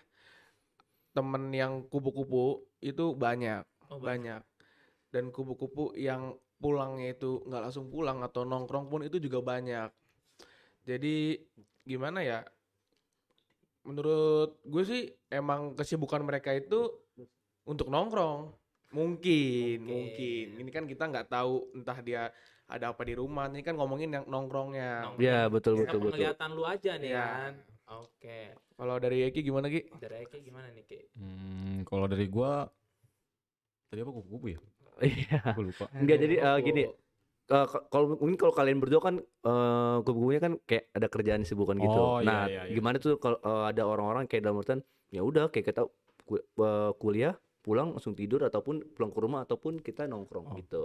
temen 1.15 1.43
yang 1.51 1.73
kupu-kupu 1.91 2.63
itu 2.83 3.05
banyak, 3.15 3.63
Oh, 3.91 3.99
banyak. 3.99 4.41
Dan 5.13 5.31
kupu-kupu 5.35 5.95
yang 5.95 6.35
pulangnya 6.61 7.15
itu 7.15 7.41
nggak 7.47 7.63
langsung 7.69 7.87
pulang 7.91 8.19
atau 8.23 8.43
nongkrong 8.47 8.87
pun 8.91 9.01
itu 9.07 9.17
juga 9.19 9.39
banyak. 9.43 9.89
Jadi 10.85 11.39
gimana 11.85 12.19
ya? 12.25 12.39
Menurut 13.81 14.61
gue 14.61 14.83
sih 14.83 15.01
emang 15.27 15.73
kesibukan 15.73 16.21
mereka 16.21 16.53
itu 16.53 16.91
untuk 17.63 17.89
nongkrong. 17.89 18.53
Mungkin, 18.91 19.79
Mungkin. 19.81 19.87
mungkin. 19.87 20.45
Ini 20.59 20.69
kan 20.69 20.83
kita 20.83 21.03
nggak 21.07 21.27
tahu 21.27 21.71
entah 21.73 21.97
dia 21.99 22.27
ada 22.67 22.91
apa 22.91 23.01
di 23.01 23.15
rumah. 23.15 23.47
Ini 23.47 23.63
kan 23.63 23.75
ngomongin 23.75 24.11
yang 24.11 24.25
nongkrongnya. 24.27 25.15
Nongkrong. 25.15 25.23
Ya 25.23 25.47
betul 25.47 25.79
betul 25.79 25.99
betul. 25.99 26.11
penglihatan 26.13 26.49
lu 26.51 26.63
aja 26.67 26.91
nih 26.99 27.11
Iya. 27.11 27.23
kan. 27.23 27.53
Oke. 27.91 28.39
Kalau 28.75 28.95
dari 28.97 29.17
Eki 29.25 29.39
gimana 29.41 29.67
Ki? 29.67 29.81
Dari 29.95 30.15
Eki 30.23 30.37
gimana 30.41 30.67
nih 30.71 30.83
Ki? 30.83 30.99
Hmm, 31.15 31.83
kalau 31.83 32.05
dari 32.05 32.27
gua 32.27 32.67
tadi 33.87 33.99
apa 33.99 34.11
kupu-kupu 34.11 34.47
ya? 34.55 34.59
Iya. 35.01 35.39
Gue 35.57 35.65
lupa. 35.73 35.85
Enggak 35.95 36.17
jadi 36.19 36.35
eh, 36.35 36.43
Kupu-kupu. 36.43 36.67
gini. 36.67 36.83
K- 37.51 37.85
kalau 37.87 38.15
mungkin 38.15 38.35
kalau 38.35 38.53
kalian 38.53 38.79
berdua 38.79 39.01
kan 39.01 39.15
eh 39.19 39.97
kubu-kubunya 40.01 40.39
kan 40.39 40.53
kayak 40.63 40.87
ada 40.91 41.07
kerjaan 41.07 41.43
sibukan 41.43 41.75
gitu. 41.75 41.91
Oh, 41.91 42.17
iya, 42.19 42.25
nah, 42.25 42.43
iya, 42.47 42.61
iya. 42.65 42.73
gimana 42.73 42.97
tuh 42.97 43.17
kalau 43.17 43.37
eh, 43.37 43.63
ada 43.69 43.83
orang-orang 43.83 44.23
kayak 44.25 44.43
dalam 44.43 44.57
artian 44.57 44.81
ya 45.09 45.21
udah 45.21 45.47
kayak 45.47 45.65
kita 45.69 45.81
ku- 46.23 46.45
kuliah 46.97 47.35
pulang 47.61 47.93
langsung 47.93 48.15
tidur 48.15 48.41
ataupun 48.41 48.81
pulang 48.91 49.11
ke 49.11 49.19
rumah 49.19 49.39
ataupun 49.43 49.77
kita 49.77 50.07
nongkrong 50.07 50.47
Oh. 50.47 50.55
gitu. 50.55 50.83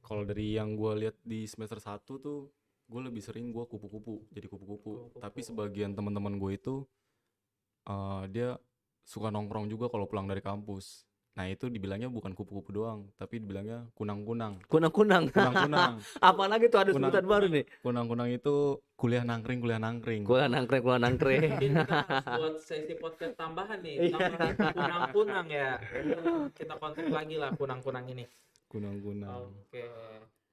Kalau 0.00 0.22
dari 0.22 0.54
yang 0.54 0.74
gua 0.74 0.94
lihat 0.94 1.18
di 1.20 1.44
semester 1.44 1.76
1 1.76 2.16
tuh 2.16 2.48
gue 2.86 3.00
lebih 3.02 3.18
sering 3.18 3.50
gua 3.50 3.66
kupu-kupu 3.66 4.30
jadi 4.30 4.46
kupu-kupu 4.46 5.10
tapi 5.18 5.42
sebagian 5.42 5.90
teman-teman 5.90 6.38
gue 6.38 6.54
itu 6.54 6.74
eh, 7.84 8.22
dia 8.30 8.48
suka 9.02 9.28
nongkrong 9.28 9.66
juga 9.66 9.86
kalau 9.86 10.06
pulang 10.06 10.26
dari 10.26 10.38
kampus 10.38 11.02
nah 11.36 11.44
itu 11.44 11.68
dibilangnya 11.68 12.08
bukan 12.08 12.32
kupu-kupu 12.32 12.72
doang 12.72 13.12
tapi 13.14 13.38
dibilangnya 13.38 13.84
kunang-kunang 13.92 14.56
Kunang-kunang. 14.66 15.28
kunang-kunang 15.28 16.00
Apalagi 16.32 16.66
tuh 16.66 16.80
ada 16.80 16.90
Kunang- 16.90 17.12
sebutan 17.12 17.24
baru 17.26 17.46
nih. 17.46 17.64
kunang-kunang 17.80 18.28
itu 18.30 18.54
kuliah 18.96 19.20
nangkring 19.20 19.60
kuliah 19.60 19.76
nangkring 19.76 20.24
nangkreng, 20.24 20.80
gua 20.80 20.96
nangkreng. 20.96 21.52
Mungkin 21.52 21.76
kita 21.76 21.84
harus 21.84 22.40
buat 22.40 22.54
sesi 22.58 22.94
podcast 22.96 23.36
tambahan 23.36 23.78
nih. 23.78 24.08
Iya. 24.08 24.16
Tambahan 24.16 24.72
kunang-kunang 24.72 25.46
ya. 25.46 25.70
Kita 26.50 26.74
kontak 26.76 27.06
lagi 27.06 27.36
lah 27.36 27.52
kunang-kunang 27.52 28.08
ini. 28.08 28.24
kunang-kunang 28.66 29.52
Oke. 29.62 29.84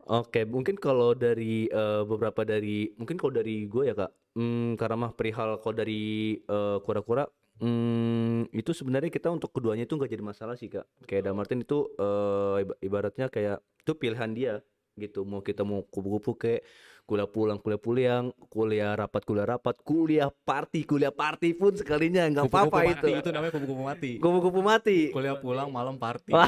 Oke, 0.03 0.43
mungkin 0.43 0.75
kalau 0.75 1.15
dari 1.15 1.65
eh, 1.65 2.03
beberapa 2.03 2.43
dari 2.43 2.91
mungkin 2.93 3.15
kalau 3.15 3.31
dari 3.31 3.63
gue 3.63 3.87
ya 3.87 3.95
kak, 3.95 4.11
hmm, 4.35 4.75
karena 4.75 4.95
mah 4.99 5.11
perihal 5.13 5.55
kalau 5.57 5.71
dari 5.73 6.01
eh, 6.37 6.77
kura-kura, 6.83 7.23
hmm, 7.61 8.49
itu 8.53 8.71
sebenarnya 8.73 9.11
kita 9.13 9.29
untuk 9.29 9.49
keduanya 9.55 9.85
itu 9.85 9.93
nggak 9.97 10.11
jadi 10.13 10.23
masalah 10.25 10.55
sih 10.57 10.69
kak. 10.71 10.85
Kayak 11.05 11.31
Damartin 11.31 11.59
Martin 11.61 11.65
itu 11.65 11.77
eh, 11.99 12.55
iba- 12.65 12.79
ibaratnya 12.81 13.25
kayak 13.29 13.57
itu 13.81 13.91
pilihan 13.97 14.31
dia 14.33 14.53
gitu. 14.97 15.25
Mau 15.25 15.41
kita 15.41 15.61
mau 15.65 15.81
kupu-kupu 15.85 16.31
kayak 16.37 16.61
kuliah 17.03 17.27
pulang, 17.27 17.59
kuliah 17.59 17.77
pulang, 17.77 18.23
kuliah 18.47 18.91
rapat, 18.93 19.21
kuliah 19.21 19.43
rapat, 19.45 19.75
kuliah 19.81 20.31
party, 20.31 20.81
kuliah 20.83 21.11
party 21.11 21.51
pun 21.51 21.71
sekalinya 21.71 22.23
nggak 22.25 22.47
apa-apa 22.47 22.79
itu. 22.89 23.07
itu 23.13 23.29
namanya 23.29 23.51
kupu-kupu 23.51 23.83
mati 23.83 24.11
Kupu-kupu 24.17 24.59
mati. 24.61 24.99
kuliah 25.09 25.35
pulang 25.35 25.67
malam 25.67 25.95
party. 25.95 26.31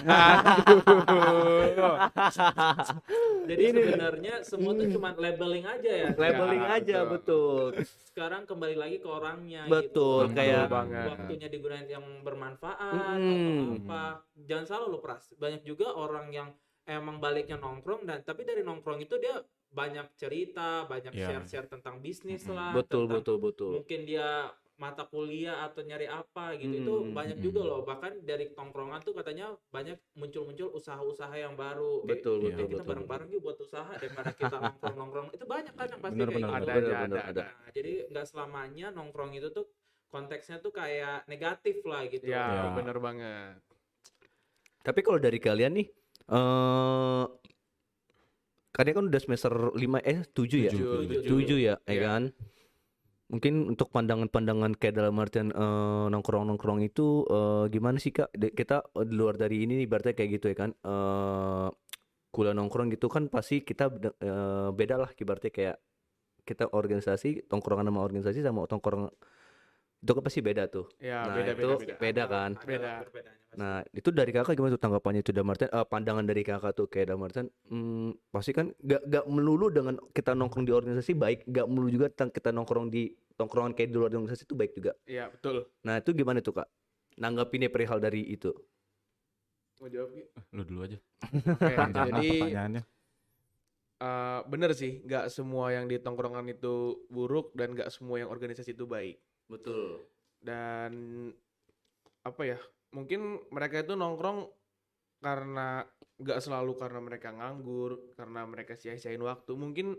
Jadi 3.45 3.61
Ini- 3.63 3.77
sebenarnya 3.77 4.33
semua 4.41 4.71
tuh 4.73 4.87
cuma 4.89 5.13
labeling 5.13 5.65
aja 5.65 5.91
ya. 5.91 6.07
Labeling 6.11 6.63
Ya, 6.63 6.71
aja 6.73 6.97
betul. 7.05 7.77
Sekarang 8.05 8.43
kembali 8.43 8.75
lagi 8.75 8.97
ke 8.97 9.07
orangnya 9.07 9.67
Betul, 9.67 10.31
gitu. 10.31 10.35
kayak- 10.35 10.71
banget. 10.71 11.07
waktunya 11.11 11.47
digunakan 11.47 11.85
yang 11.85 12.05
bermanfaat 12.21 12.79
Mm-mm. 13.13 13.13
atau 13.13 13.77
apa. 13.77 14.03
Jangan 14.41 14.65
salah 14.65 14.87
lo 14.87 14.97
pras. 14.97 15.29
Banyak 15.35 15.61
juga 15.61 15.91
orang 15.91 16.31
yang 16.31 16.49
emang 16.85 17.17
baliknya 17.17 17.57
nongkrong 17.57 18.05
dan 18.05 18.21
tapi 18.21 18.41
dari 18.41 18.61
nongkrong 18.61 18.97
itu 18.99 19.17
dia 19.17 19.41
banyak 19.75 20.07
cerita, 20.15 20.87
banyak 20.87 21.11
Iya. 21.11 21.27
share-share 21.43 21.67
tentang 21.67 21.99
bisnis 21.99 22.47
Mm-mm. 22.47 22.55
lah, 22.55 22.71
Betul, 22.79 23.03
tentang 23.05 23.19
betul, 23.19 23.37
betul. 23.43 23.71
mungkin 23.75 23.99
dia 24.07 24.29
mata 24.75 25.07
kuliah 25.07 25.63
atau 25.63 25.87
nyari 25.87 26.03
apa 26.03 26.51
gitu 26.59 26.75
itu 26.75 26.93
Mm, 26.99 27.15
banyak 27.15 27.37
juga 27.39 27.61
loh 27.63 27.81
bahkan 27.87 28.11
dari 28.27 28.51
tongkrongan 28.51 28.99
tuh 29.07 29.15
katanya 29.15 29.55
banyak 29.71 29.95
muncul-muncul 30.19 30.67
usaha-usaha 30.75 31.31
yang 31.39 31.55
baru 31.55 32.03
Kayak, 32.03 32.11
Betul, 32.19 32.35
Iya, 32.35 32.43
betul, 32.43 32.59
"Eh, 32.59 32.67
kita 32.67 32.83
betul. 32.83 32.87
bareng-bareng 32.91 33.29
yuk 33.31 33.41
buat 33.47 33.57
usaha 33.63 33.91
daripada 33.95 34.31
kita 34.35 34.55
nongkrong-nongkrong 34.59 35.29
itu 35.31 35.45
banyak 35.47 35.73
kan 35.79 35.87
yang 35.87 36.01
pasti 36.03 36.19
Bener, 36.19 36.27
kayak 36.27 36.35
bener, 36.35 36.49
gitu 36.51 36.59
ada 36.59 36.71
bener, 36.75 36.75
aja 36.75 36.95
bener, 36.99 37.15
ada 37.15 37.21
ada. 37.31 37.43
Nah, 37.55 37.71
jadi 37.71 37.91
nggak 38.11 38.25
selamanya 38.27 38.87
nongkrong 38.91 39.31
itu 39.39 39.47
tuh 39.55 39.65
konteksnya 40.11 40.57
tuh 40.59 40.71
kayak 40.75 41.23
negatif 41.31 41.79
lah 41.87 42.03
gitu 42.11 42.23
Ya, 42.27 42.43
Ya. 42.51 42.75
bener 42.75 42.97
banget. 42.99 43.55
Tapi 44.85 44.99
kalau 45.01 45.17
dari 45.17 45.39
kalian 45.41 45.73
nih, 45.81 45.87
eh 46.29 47.23
kalian 48.75 48.93
kan 48.99 49.05
udah 49.07 49.21
semester 49.23 49.53
5 49.71 50.03
eh 50.03 50.19
7 50.27 50.67
ya? 50.67 50.71
Tujuh, 50.75 51.07
tujuh. 51.07 51.29
Tujuh 51.31 51.57
ya, 51.63 51.75
ya 51.87 51.93
Iya. 51.95 52.01
kan? 52.03 52.23
Mungkin 53.25 53.73
untuk 53.73 53.89
pandangan-pandangan 53.89 54.77
kayak 54.77 54.95
dalam 55.01 55.15
artian 55.17 55.49
eh, 55.49 56.05
nongkrong-nongkrong 56.11 56.83
itu 56.83 57.23
eh, 57.25 57.65
gimana 57.71 57.97
sih 57.97 58.11
Kak? 58.13 58.35
De- 58.35 58.51
kita 58.53 58.83
eh, 58.93 59.05
di 59.07 59.15
luar 59.15 59.39
dari 59.39 59.63
ini 59.65 59.79
nih 59.81 59.87
berarti 59.87 60.13
kayak 60.13 60.29
gitu 60.37 60.45
ya 60.51 60.57
kan? 60.59 60.71
Eh 60.83 61.67
kuliah 62.35 62.51
nongkrong 62.51 62.91
gitu 62.91 63.07
kan 63.07 63.31
pasti 63.31 63.63
kita 63.63 63.87
eh, 64.19 64.69
beda 64.75 64.95
lah 64.99 65.09
ibaratnya 65.15 65.49
kayak 65.49 65.77
kita 66.45 66.69
organisasi, 66.69 67.49
tongkrongan 67.49 67.89
sama 67.89 68.05
organisasi 68.05 68.45
sama 68.45 68.67
tongkrong 68.69 69.09
itu 70.05 70.11
kan 70.13 70.21
pasti 70.21 70.39
beda 70.45 70.63
tuh. 70.69 70.85
Ya, 71.01 71.25
Nah, 71.25 71.33
beda 71.33 71.51
itu 71.57 71.65
beda 71.65 71.75
beda. 71.81 71.95
beda 71.97 72.23
kan? 72.29 72.51
Beda. 72.61 72.91
Nah, 73.55 73.81
itu 73.95 74.09
dari 74.11 74.29
kakak 74.35 74.53
gimana 74.53 74.75
tuh 74.77 74.83
tanggapannya 74.83 75.25
itu 75.25 75.31
Damarten? 75.33 75.71
Eh, 75.71 75.85
pandangan 75.87 76.21
dari 76.27 76.43
kakak 76.45 76.75
tuh 76.77 76.85
kayak 76.91 77.15
Damarten, 77.15 77.47
hmm, 77.71 78.29
pasti 78.29 78.51
kan 78.53 78.69
gak, 78.83 79.01
gak 79.07 79.25
melulu 79.31 79.71
dengan 79.73 79.95
kita 80.11 80.35
nongkrong 80.35 80.67
di 80.67 80.73
organisasi 80.75 81.15
baik, 81.15 81.47
gak 81.49 81.65
melulu 81.65 81.89
juga 81.89 82.07
tentang 82.13 82.29
kita 82.35 82.51
nongkrong 82.53 82.91
di 82.93 83.15
tongkrongan 83.39 83.73
kayak 83.73 83.89
di 83.89 83.95
luar 83.97 84.11
organisasi 84.11 84.43
itu 84.45 84.53
baik 84.53 84.71
juga. 84.75 84.91
Iya, 85.07 85.31
betul. 85.31 85.65
Nah, 85.87 86.03
itu 86.03 86.11
gimana 86.11 86.43
tuh 86.43 86.61
kak? 86.61 86.67
Nanggapinnya 87.15 87.71
perihal 87.71 87.97
dari 88.03 88.27
itu. 88.27 88.51
Mau 89.79 89.91
jawab 89.91 90.09
Ki? 90.15 90.23
lu 90.55 90.63
dulu 90.63 90.79
aja 90.87 90.97
Oke, 91.51 91.75
Panjang 91.75 92.07
jadi 92.15 92.27
pertanyaannya 92.31 92.83
eh, 93.99 94.39
bener 94.47 94.71
sih, 94.71 95.03
nggak 95.03 95.27
semua 95.31 95.71
yang 95.75 95.87
di 95.87 95.99
tongkrongan 95.99 96.47
itu 96.51 97.03
buruk 97.11 97.51
dan 97.55 97.75
nggak 97.75 97.91
semua 97.91 98.19
yang 98.23 98.31
organisasi 98.31 98.71
itu 98.75 98.87
baik. 98.87 99.19
Betul. 99.49 100.03
Dan 100.41 100.93
apa 102.25 102.41
ya? 102.45 102.59
Mungkin 102.93 103.51
mereka 103.51 103.83
itu 103.83 103.93
nongkrong 103.93 104.49
karena 105.19 105.83
nggak 106.15 106.39
selalu 106.39 106.79
karena 106.79 106.99
mereka 107.01 107.29
nganggur, 107.33 108.15
karena 108.15 108.47
mereka 108.47 108.77
sia-siain 108.77 109.21
waktu. 109.21 109.51
Mungkin 109.57 109.97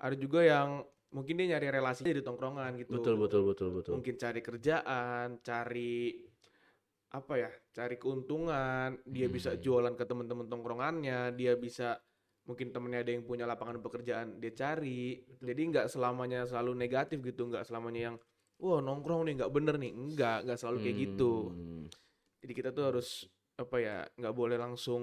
ada 0.00 0.16
juga 0.16 0.44
yang 0.44 0.84
mungkin 1.10 1.38
dia 1.42 1.56
nyari 1.56 1.68
relasi 1.74 2.06
di 2.06 2.22
tongkrongan 2.22 2.78
gitu. 2.82 2.98
Betul, 3.00 3.16
betul, 3.18 3.42
betul, 3.46 3.68
betul. 3.74 3.92
Mungkin 3.98 4.14
cari 4.20 4.40
kerjaan, 4.42 5.42
cari 5.42 6.18
apa 7.10 7.34
ya? 7.34 7.50
Cari 7.74 7.96
keuntungan, 7.98 9.00
dia 9.02 9.26
bisa 9.26 9.54
Hmm. 9.54 9.60
jualan 9.60 9.94
ke 9.98 10.04
teman-teman 10.06 10.46
tongkrongannya, 10.46 11.34
dia 11.34 11.58
bisa 11.58 11.98
mungkin 12.46 12.72
temennya 12.74 13.02
ada 13.06 13.12
yang 13.14 13.24
punya 13.26 13.44
lapangan 13.46 13.82
pekerjaan 13.82 14.38
dia 14.38 14.52
cari. 14.54 15.18
Jadi 15.42 15.60
nggak 15.74 15.86
selamanya 15.90 16.46
selalu 16.46 16.78
negatif 16.78 17.18
gitu, 17.22 17.50
nggak 17.50 17.66
selamanya 17.66 18.14
yang 18.14 18.16
wah 18.60 18.80
nongkrong 18.84 19.26
nih 19.26 19.34
nggak 19.40 19.52
bener 19.52 19.74
nih, 19.80 19.92
nggak 19.92 20.38
nggak 20.46 20.58
selalu 20.60 20.78
kayak 20.84 20.96
gitu. 21.08 21.32
Hmm. 21.50 21.84
Jadi 22.40 22.52
kita 22.56 22.68
tuh 22.76 22.84
harus 22.92 23.08
apa 23.56 23.76
ya 23.80 23.96
nggak 24.16 24.34
boleh 24.36 24.56
langsung 24.56 25.02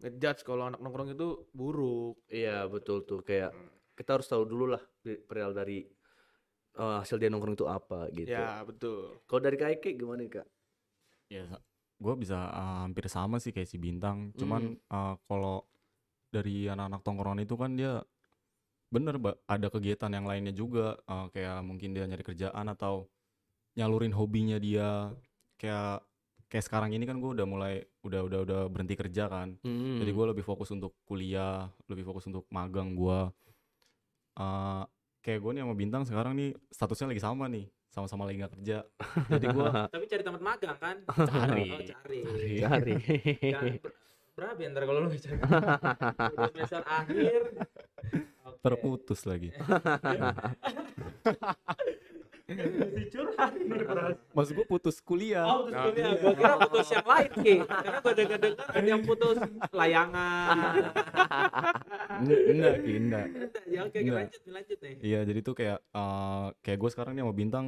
ngejudge 0.00 0.44
kalau 0.44 0.68
anak 0.68 0.80
nongkrong 0.80 1.12
itu 1.12 1.48
buruk. 1.52 2.20
Iya, 2.28 2.68
betul 2.68 3.04
tuh 3.04 3.20
kayak 3.24 3.52
kita 3.96 4.20
harus 4.20 4.28
tahu 4.28 4.44
dulu 4.48 4.76
lah 4.76 4.82
di- 5.04 5.20
perihal 5.20 5.52
dari 5.52 5.84
eh, 6.72 6.96
hasil 7.00 7.16
dia 7.20 7.28
nongkrong 7.28 7.56
itu 7.56 7.66
apa 7.68 8.08
gitu. 8.12 8.32
Ya 8.32 8.60
betul. 8.64 9.20
Kalau 9.28 9.40
dari 9.44 9.56
kak 9.60 9.84
gimana 9.84 10.24
nih, 10.24 10.40
kak? 10.40 10.48
ya 11.32 11.48
gue 12.02 12.14
bisa 12.18 12.36
uh, 12.52 12.84
hampir 12.84 13.08
sama 13.08 13.40
sih 13.40 13.54
kayak 13.54 13.70
si 13.70 13.80
bintang 13.80 14.36
cuman 14.36 14.76
Hmm. 14.76 14.92
uh, 14.92 15.14
kalau 15.24 15.64
dari 16.28 16.68
anak-anak 16.68 17.00
tongkrongan 17.00 17.44
itu 17.44 17.54
kan 17.56 17.72
dia 17.72 18.04
bener 18.92 19.16
Mbak, 19.16 19.36
ada 19.48 19.66
kegiatan 19.66 20.12
yang 20.12 20.28
lainnya 20.28 20.52
juga 20.52 21.00
uh, 21.08 21.32
kayak 21.32 21.64
mungkin 21.64 21.96
dia 21.96 22.04
nyari 22.04 22.20
kerjaan 22.20 22.68
atau 22.68 23.08
nyalurin 23.72 24.12
hobinya 24.12 24.60
dia 24.60 25.08
kayak 25.56 26.04
kayak 26.46 26.64
sekarang 26.68 26.92
ini 26.92 27.08
kan 27.08 27.16
gue 27.16 27.32
udah 27.32 27.48
mulai 27.48 27.80
udah 28.04 28.20
udah 28.28 28.38
udah 28.44 28.60
berhenti 28.68 28.92
kerja 28.92 29.32
kan 29.32 29.56
Hmm. 29.64 29.96
jadi 29.96 30.12
gue 30.12 30.26
lebih 30.36 30.44
fokus 30.44 30.68
untuk 30.68 30.92
kuliah 31.08 31.72
lebih 31.88 32.04
fokus 32.04 32.28
untuk 32.28 32.44
magang 32.52 32.92
gue 32.92 33.18
uh, 34.36 34.84
kayak 35.20 35.40
gue 35.40 35.50
nih 35.56 35.62
sama 35.64 35.72
bintang 35.72 36.02
sekarang 36.04 36.36
nih 36.36 36.52
statusnya 36.68 37.16
lagi 37.16 37.22
sama 37.24 37.48
nih 37.48 37.64
sama-sama 37.88 38.28
lagi 38.28 38.44
nggak 38.44 38.52
kerja 38.60 38.78
jadi 39.32 39.46
gue 39.48 39.66
Tapi 39.88 40.04
cari 40.04 40.22
tempat 40.22 40.42
magang 40.44 40.76
kan? 40.76 40.96
Cari. 41.32 41.64
Oh, 41.72 41.80
cari. 41.80 42.20
cari. 42.60 42.94
Jangan 43.48 43.72
ber- 43.80 43.96
berapa 44.32 44.58
ya 44.60 44.68
ntar 44.72 44.82
kalau 44.84 45.00
lu 45.04 45.08
cari? 45.12 45.36
Semester 46.52 46.82
akhir. 46.84 47.40
Terputus 48.62 49.20
lagi 49.26 49.50
maksud 54.32 54.52
gue 54.54 54.66
putus 54.66 55.00
kuliah 55.00 55.46
Oh, 55.46 55.64
putus 55.64 55.72
Nah, 55.72 55.84
kuliah. 55.88 56.10
iya. 56.10 56.20
Gua 56.20 56.32
kira 56.34 56.54
putus 56.60 56.88
yang 56.90 57.06
lain, 57.06 57.30
Ki. 57.38 57.54
Karena 57.64 57.98
gua 57.98 58.12
dengar-dengar 58.12 58.66
ada 58.68 58.88
yang 58.88 59.02
putus 59.02 59.36
layangan. 59.72 60.56
Nggak, 62.22 62.40
enggak 62.46 62.74
Ki, 62.78 62.92
enggak. 62.94 63.26
ya 63.66 63.80
oke, 63.82 63.96
Enggak. 63.96 64.16
lanjut, 64.18 64.42
lanjut 64.46 64.78
nih. 64.80 64.94
Iya, 65.00 65.20
jadi 65.24 65.40
tuh 65.40 65.54
kayak 65.56 65.78
eh, 65.82 66.46
kayak 66.60 66.78
gue 66.78 66.90
sekarang 66.90 67.12
nih 67.14 67.22
sama 67.24 67.34
Bintang 67.34 67.66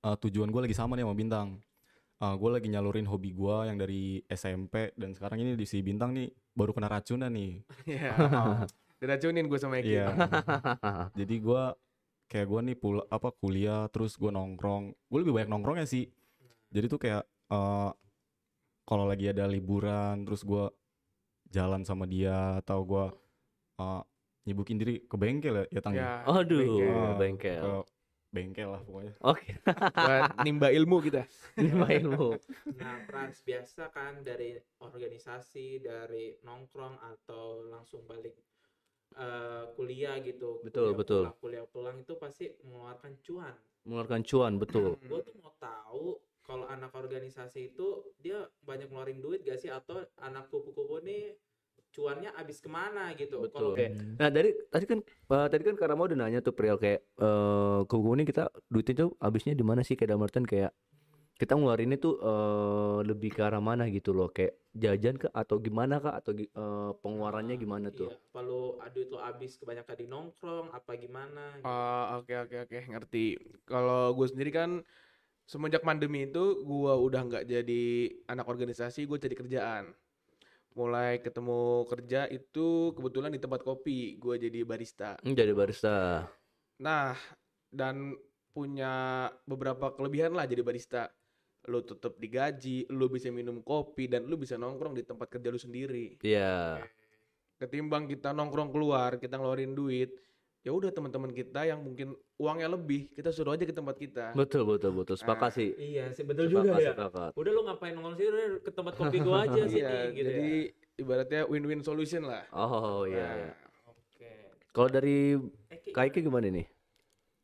eh, 0.00 0.16
tujuan 0.18 0.48
gue 0.48 0.60
lagi 0.62 0.76
sama 0.76 0.92
nih 0.96 1.04
sama 1.04 1.16
Bintang. 1.16 1.48
gue 2.20 2.50
lagi 2.52 2.68
nyalurin 2.68 3.08
hobi 3.08 3.32
gue 3.32 3.56
yang 3.64 3.80
dari 3.80 4.20
SMP 4.28 4.92
dan 4.92 5.16
sekarang 5.16 5.40
ini 5.40 5.56
di 5.56 5.64
si 5.64 5.80
Bintang 5.80 6.12
nih 6.12 6.28
baru 6.52 6.72
kena 6.72 6.88
racunan 6.88 7.32
nih. 7.32 7.64
Ya. 7.88 8.12
Diracunin 9.00 9.48
gue 9.48 9.58
sama 9.58 9.80
Eki. 9.80 9.96
Iya. 9.96 10.06
jadi 11.18 11.34
gue 11.40 11.62
kayak 12.26 12.46
gue 12.46 12.60
nih 12.62 12.76
pul 12.76 13.02
apa 13.08 13.32
kuliah 13.32 13.90
terus 13.90 14.14
gue 14.14 14.28
nongkrong 14.28 14.92
gue 14.94 15.18
lebih 15.18 15.34
banyak 15.34 15.50
nongkrongnya 15.50 15.82
sih 15.82 16.06
jadi 16.70 16.86
tuh 16.86 17.00
kayak 17.00 17.22
eh 17.50 17.90
kalau 18.84 19.04
lagi 19.04 19.26
ada 19.26 19.50
liburan 19.50 20.22
terus 20.22 20.44
gue 20.44 20.70
jalan 21.48 21.82
sama 21.82 22.06
dia 22.06 22.62
atau 22.62 22.86
gue 22.86 23.04
eh 23.78 24.02
nyibukin 24.46 24.78
diri 24.78 25.02
ke 25.04 25.16
bengkel 25.16 25.52
ya, 25.52 25.64
ya 25.68 25.80
Tang 25.82 25.92
ya? 25.92 26.00
Ya, 26.00 26.12
Aduh, 26.24 26.62
bengkel. 26.62 27.16
bengkel. 27.18 27.60
ke 27.60 27.74
bengkel 28.30 28.68
lah 28.70 28.80
pokoknya 28.80 29.14
Oke, 29.20 29.50
Buat 29.90 30.22
nimba 30.46 30.70
ilmu 30.70 31.02
kita. 31.06 31.26
lima 31.58 31.90
ilmu. 31.90 32.38
Nah, 32.78 33.02
Frans 33.02 33.42
biasa 33.42 33.90
kan 33.90 34.22
dari 34.22 34.54
organisasi, 34.78 35.82
dari 35.82 36.38
nongkrong 36.40 36.94
atau 37.02 37.66
langsung 37.66 38.06
balik 38.06 38.38
eh, 39.16 39.64
kuliah 39.74 40.18
gitu. 40.22 40.60
Betul, 40.62 40.94
kuliah 40.94 40.98
betul. 40.98 41.22
Pulang, 41.22 41.38
kuliah 41.40 41.66
pulang 41.66 41.96
itu 42.02 42.14
pasti 42.18 42.44
mengeluarkan 42.62 43.12
cuan. 43.24 43.54
Mengeluarkan 43.86 44.20
cuan, 44.26 44.52
betul. 44.60 45.00
Gue 45.00 45.20
tuh 45.24 45.34
mau 45.40 45.54
tahu 45.56 46.20
kalau 46.44 46.66
anak 46.66 46.90
organisasi 46.90 47.74
itu 47.74 48.10
dia 48.18 48.42
banyak 48.66 48.90
ngeluarin 48.90 49.22
duit 49.22 49.46
gak 49.46 49.62
sih 49.62 49.70
atau 49.70 50.02
anak 50.18 50.50
kupu-kupu 50.50 50.98
nih 51.06 51.38
cuannya 51.90 52.30
habis 52.34 52.58
ke 52.62 52.70
mana 52.70 53.14
gitu. 53.14 53.42
Betul. 53.42 53.54
Kalau 53.54 53.70
Oke. 53.74 53.86
Nah 54.18 54.28
dari 54.30 54.50
tadi 54.70 54.84
kan 54.86 54.98
eh, 55.02 55.46
tadi 55.50 55.62
kan 55.62 55.74
Karama 55.78 56.06
udah 56.06 56.18
nanya 56.18 56.40
tuh 56.42 56.54
Priel 56.54 56.78
kayak 56.78 57.02
eh 57.02 57.80
kubu 57.86 58.14
ini 58.14 58.26
kita 58.26 58.50
duitnya 58.70 59.06
tuh 59.06 59.10
habisnya 59.18 59.54
di 59.58 59.64
mana 59.66 59.82
sih 59.82 59.98
kayak 59.98 60.14
dalam 60.14 60.26
artian 60.26 60.46
kayak 60.46 60.70
kita 61.40 61.56
ngeluarinnya 61.56 61.96
tuh 61.96 62.20
eh 62.20 62.98
lebih 63.08 63.32
ke 63.32 63.40
arah 63.40 63.64
mana 63.64 63.88
gitu 63.88 64.12
loh 64.12 64.28
kayak 64.28 64.60
jajan 64.76 65.16
kah 65.16 65.32
atau 65.32 65.56
gimana 65.56 65.96
kah 65.96 66.20
atau 66.20 66.36
eh, 66.36 66.92
pengeluarannya 67.00 67.56
gimana 67.56 67.88
tuh? 67.88 68.12
Iya, 68.12 68.20
kalau 68.28 68.76
duit 68.92 69.08
lo 69.08 69.24
habis 69.24 69.56
kebanyakan 69.56 69.96
di 69.96 70.06
nongkrong 70.06 70.68
apa 70.76 70.92
gimana 71.00 71.56
gitu. 71.56 71.64
Oh, 71.64 72.04
oke 72.20 72.34
oke 72.44 72.56
oke 72.68 72.78
ngerti. 72.92 73.26
Kalau 73.64 74.12
gue 74.12 74.26
sendiri 74.28 74.52
kan 74.52 74.84
semenjak 75.48 75.80
pandemi 75.80 76.28
itu 76.28 76.60
gue 76.60 76.92
udah 76.92 77.22
nggak 77.24 77.44
jadi 77.48 77.84
anak 78.28 78.44
organisasi, 78.44 79.08
gue 79.08 79.16
jadi 79.16 79.32
kerjaan. 79.32 79.96
Mulai 80.76 81.24
ketemu 81.24 81.88
kerja 81.88 82.28
itu 82.28 82.92
kebetulan 82.92 83.32
di 83.32 83.40
tempat 83.40 83.64
kopi, 83.64 84.20
gue 84.20 84.36
jadi 84.36 84.60
barista. 84.62 85.16
Hmm, 85.24 85.32
jadi 85.32 85.56
barista. 85.56 86.28
Nah, 86.78 87.16
dan 87.72 88.14
punya 88.54 89.26
beberapa 89.48 89.96
kelebihan 89.96 90.36
lah 90.36 90.44
jadi 90.44 90.60
barista. 90.60 91.08
Lu 91.68 91.84
tetap 91.84 92.16
digaji, 92.16 92.88
lu 92.88 93.06
bisa 93.06 93.28
minum 93.28 93.60
kopi 93.60 94.08
dan 94.08 94.24
lu 94.24 94.40
bisa 94.40 94.56
nongkrong 94.56 94.96
di 94.96 95.04
tempat 95.04 95.28
kerja 95.28 95.48
lu 95.48 95.60
sendiri. 95.60 96.16
Iya. 96.20 96.80
Ketimbang 97.56 98.08
kita 98.08 98.32
nongkrong 98.32 98.72
keluar, 98.72 99.20
kita 99.20 99.36
ngeluarin 99.36 99.76
duit, 99.76 100.16
ya 100.64 100.72
udah 100.72 100.88
teman-teman 100.88 101.28
kita 101.28 101.68
yang 101.68 101.84
mungkin 101.84 102.16
uangnya 102.40 102.72
lebih, 102.72 103.12
kita 103.12 103.28
suruh 103.28 103.52
aja 103.52 103.68
ke 103.68 103.76
tempat 103.76 104.00
kita. 104.00 104.32
Betul 104.32 104.64
betul 104.64 104.96
betul. 104.96 105.20
Sepakat 105.20 105.52
Ah, 105.52 105.56
sih. 105.60 105.76
Iya 105.76 106.08
sih 106.10 106.24
betul 106.24 106.48
Sepakat, 106.48 106.64
juga 106.64 106.80
ya. 106.80 106.90
sepakat. 106.96 107.30
Udah 107.36 107.50
lu 107.52 107.60
ngapain 107.68 107.92
nongkrong 107.92 108.16
sih 108.16 108.26
udah 108.26 108.44
ke 108.64 108.70
tempat 108.72 108.94
kopi 108.96 109.16
gua 109.20 109.44
aja 109.44 109.60
sini 109.68 109.84
Iya, 109.84 109.92
gitu 110.08 110.24
jadi 110.24 110.48
ya. 110.48 110.72
ibaratnya 110.96 111.40
win-win 111.44 111.84
solution 111.84 112.24
lah. 112.24 112.48
Oh 112.50 113.04
iya. 113.04 113.20
Nah, 113.20 113.36
iya. 113.36 113.52
Oke. 113.84 114.32
Kalau 114.72 114.88
dari 114.88 115.36
Eh, 115.68 115.78
Ki, 115.84 115.90
Kaike 115.92 116.24
gimana 116.24 116.48
nih? 116.48 116.64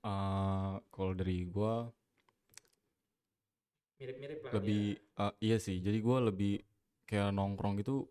Eh, 0.00 0.74
kalau 0.88 1.12
dari 1.12 1.44
gue 1.44 1.74
mirip-mirip 3.96 4.38
lah 4.40 4.52
lebih 4.54 4.82
eh, 4.98 5.32
iya 5.40 5.56
sih 5.56 5.76
jadi 5.78 5.96
gue 5.96 6.16
lebih 6.26 6.52
kayak 7.04 7.30
nongkrong 7.30 7.78
gitu 7.78 8.06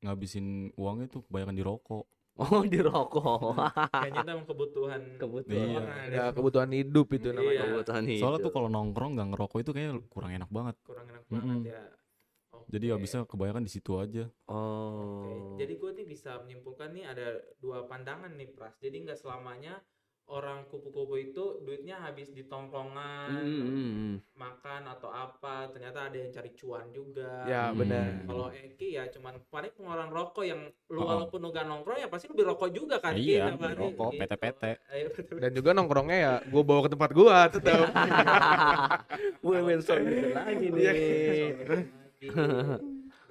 ngabisin 0.00 0.46
uangnya 0.74 1.06
tuh 1.08 1.22
kebanyakan 1.24 1.54
di 1.54 1.64
rokok 1.64 2.06
Oh 2.32 2.64
di 2.64 2.80
rokok. 2.80 3.60
ya. 3.60 3.68
Kayaknya 3.92 4.20
itu 4.24 4.30
emang 4.32 4.48
kebutuhan 4.48 5.02
Kebutuhan. 5.20 5.52
Iya. 5.68 5.80
orang 5.84 6.08
ya 6.08 6.24
kebutuhan 6.32 6.70
hidup 6.72 7.06
itu 7.12 7.28
Iya. 7.28 7.36
namanya. 7.36 7.60
Kebutuhan 7.68 8.02
soalnya 8.08 8.16
hidup. 8.32 8.46
tuh 8.48 8.52
kalau 8.56 8.68
nongkrong 8.72 9.12
nggak 9.12 9.28
ngerokok 9.30 9.58
itu 9.60 9.70
kayak 9.70 9.92
kurang 10.08 10.32
enak 10.32 10.48
banget 10.48 10.76
kurang 10.80 11.06
enak 11.06 11.24
banget 11.28 11.60
ya. 11.68 11.82
jadi 12.66 12.86
Oke. 12.88 12.92
habisnya 12.96 13.20
kebanyakan 13.28 13.62
di 13.62 13.70
situ 13.70 13.92
aja 13.94 14.24
Oke, 14.24 14.48
Oh. 14.48 15.60
Jadi 15.60 15.72
gue 15.76 15.90
nih 15.92 16.06
bisa 16.08 16.40
menyimpulkan 16.40 16.88
nih 16.90 17.04
ada 17.04 17.26
dua 17.60 17.84
pandangan 17.84 18.32
nih 18.32 18.48
Pras. 18.48 18.80
Jadi 18.80 18.96
nggak 19.04 19.20
selamanya 19.20 19.84
orang 20.26 20.64
kupu-kupu 20.66 21.18
itu 21.18 21.44
duitnya 21.60 21.98
habis 21.98 22.30
di 22.30 22.42
tongkrongan, 22.42 23.28
Hmm, 23.32 23.62
hmm, 23.62 23.90
hmm. 23.92 24.14
makan 24.32 24.82
atau 24.88 25.08
apa. 25.08 25.68
Ternyata 25.68 26.08
ada 26.08 26.16
yang 26.16 26.30
cari 26.30 26.50
cuan 26.52 26.86
juga. 26.88 27.44
Ya 27.44 27.68
Hmm. 27.68 27.78
benar. 27.78 28.06
Kalau 28.24 28.46
Eki 28.48 28.88
ya 28.92 29.04
cuman 29.08 29.34
paling 29.46 29.72
pengeluaran 29.72 30.08
rokok 30.08 30.44
yang 30.44 30.60
lu 30.88 30.98
Oh. 30.98 31.06
walaupun 31.06 31.38
lu 31.38 31.50
gak 31.50 31.66
nongkrong 31.66 31.98
ya 31.98 32.08
pasti 32.08 32.26
lu 32.26 32.34
beli 32.34 32.48
rokok 32.48 32.70
juga 32.70 32.96
kan 32.96 33.12
Iya, 33.12 33.52
beli 33.52 33.74
rokok, 33.74 34.10
gitu. 34.12 34.20
PT-PT. 34.24 34.62
Iya. 34.88 35.08
Dan 35.36 35.50
juga 35.52 35.70
nongkrongnya 35.72 36.16
ya 36.16 36.32
gue 36.40 36.62
bawa 36.62 36.80
ke 36.84 36.90
tempat 36.92 37.10
gua 37.12 37.36
tetap. 37.48 37.86
Women 39.40 39.80
solution 39.80 40.32
lagi 40.32 40.66
nih. 40.70 40.86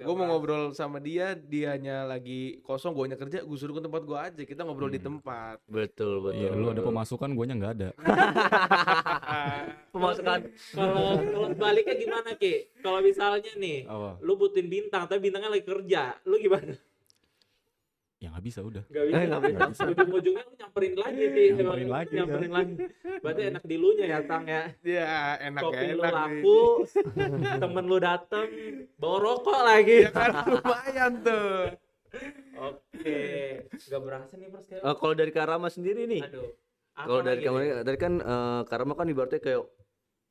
Gue 0.02 0.14
mau 0.14 0.26
ngobrol 0.26 0.70
sama 0.72 0.98
dia, 0.98 1.32
dianya 1.32 2.02
lagi 2.02 2.60
kosong, 2.60 2.92
guanya 2.92 3.14
kerja, 3.14 3.40
gue 3.40 3.56
suruh 3.56 3.72
ke 3.72 3.82
tempat 3.82 4.02
gua 4.02 4.18
aja. 4.26 4.42
Kita 4.42 4.62
ngobrol 4.62 4.88
di 4.88 4.98
Hmm. 4.98 5.16
tempat. 5.16 5.62
Betul 5.64 6.20
betul. 6.20 6.38
Iya, 6.38 6.50
lu 6.52 6.66
ada 6.68 6.82
pemasukan, 6.82 7.30
guanya 7.32 7.54
nggak 7.56 7.72
ada. 7.74 7.88
pemasukan. 9.94 10.38
Kalau 10.72 11.06
kalau 11.20 11.48
baliknya 11.54 11.94
gimana 11.96 12.30
Ki? 12.34 12.54
Kalau 12.78 12.98
misalnya 13.00 13.52
nih 13.54 13.84
Apa? 13.84 14.18
lu 14.20 14.34
butuhin 14.34 14.66
bintang 14.66 15.06
tapi 15.06 15.20
bintangnya 15.22 15.50
lagi 15.50 15.64
kerja, 15.64 16.18
lu 16.24 16.36
gimana? 16.36 16.74
Ya 18.22 18.30
nggak 18.30 18.44
bisa 18.46 18.62
udah. 18.62 18.86
Gak 18.86 19.04
bisa. 19.04 19.18
Eh, 19.18 19.24
nggak 19.26 19.70
bisa. 19.74 19.82
Ujung-ujungnya 19.90 20.42
lu 20.44 20.52
nyamperin 20.54 20.94
lagi 20.94 21.24
sih. 21.26 21.46
Nyamperin 21.50 21.82
Emang 21.82 21.90
lagi, 21.90 22.12
Nyamperin 22.14 22.52
lagi. 22.52 22.74
Berarti 23.18 23.42
enak 23.44 23.64
di 23.64 23.76
lunya 23.76 24.06
ya, 24.06 24.18
Tang 24.22 24.44
ya. 24.46 24.62
Ya 24.80 25.10
enak 25.42 25.60
Kopi 25.60 25.86
lu 25.90 26.00
enak. 26.00 26.14
laku, 26.14 26.58
temen 27.58 27.84
lu 27.84 27.98
dateng, 27.98 28.48
bawa 28.94 29.16
rokok 29.20 29.58
lagi. 29.60 29.96
Ya 30.00 30.10
kan 30.12 30.30
lumayan 30.48 31.12
tuh. 31.20 31.74
Oke. 32.54 33.18
Gak 33.74 34.00
berasa 34.00 34.32
nih, 34.36 34.48
Pras. 34.48 34.64
kayak- 34.64 34.84
Eh, 34.84 34.94
kalau 34.94 35.14
dari 35.16 35.32
Karama 35.32 35.66
sendiri 35.66 36.06
nih. 36.06 36.22
Aduh. 36.22 36.46
Kalau 36.94 37.20
dari? 37.20 37.40
Karama 37.42 37.58
dari 37.82 37.98
kan 37.98 38.12
eh, 38.16 38.60
Karama 38.64 38.92
kan 38.94 39.06
ibaratnya 39.08 39.40
kayak 39.40 39.62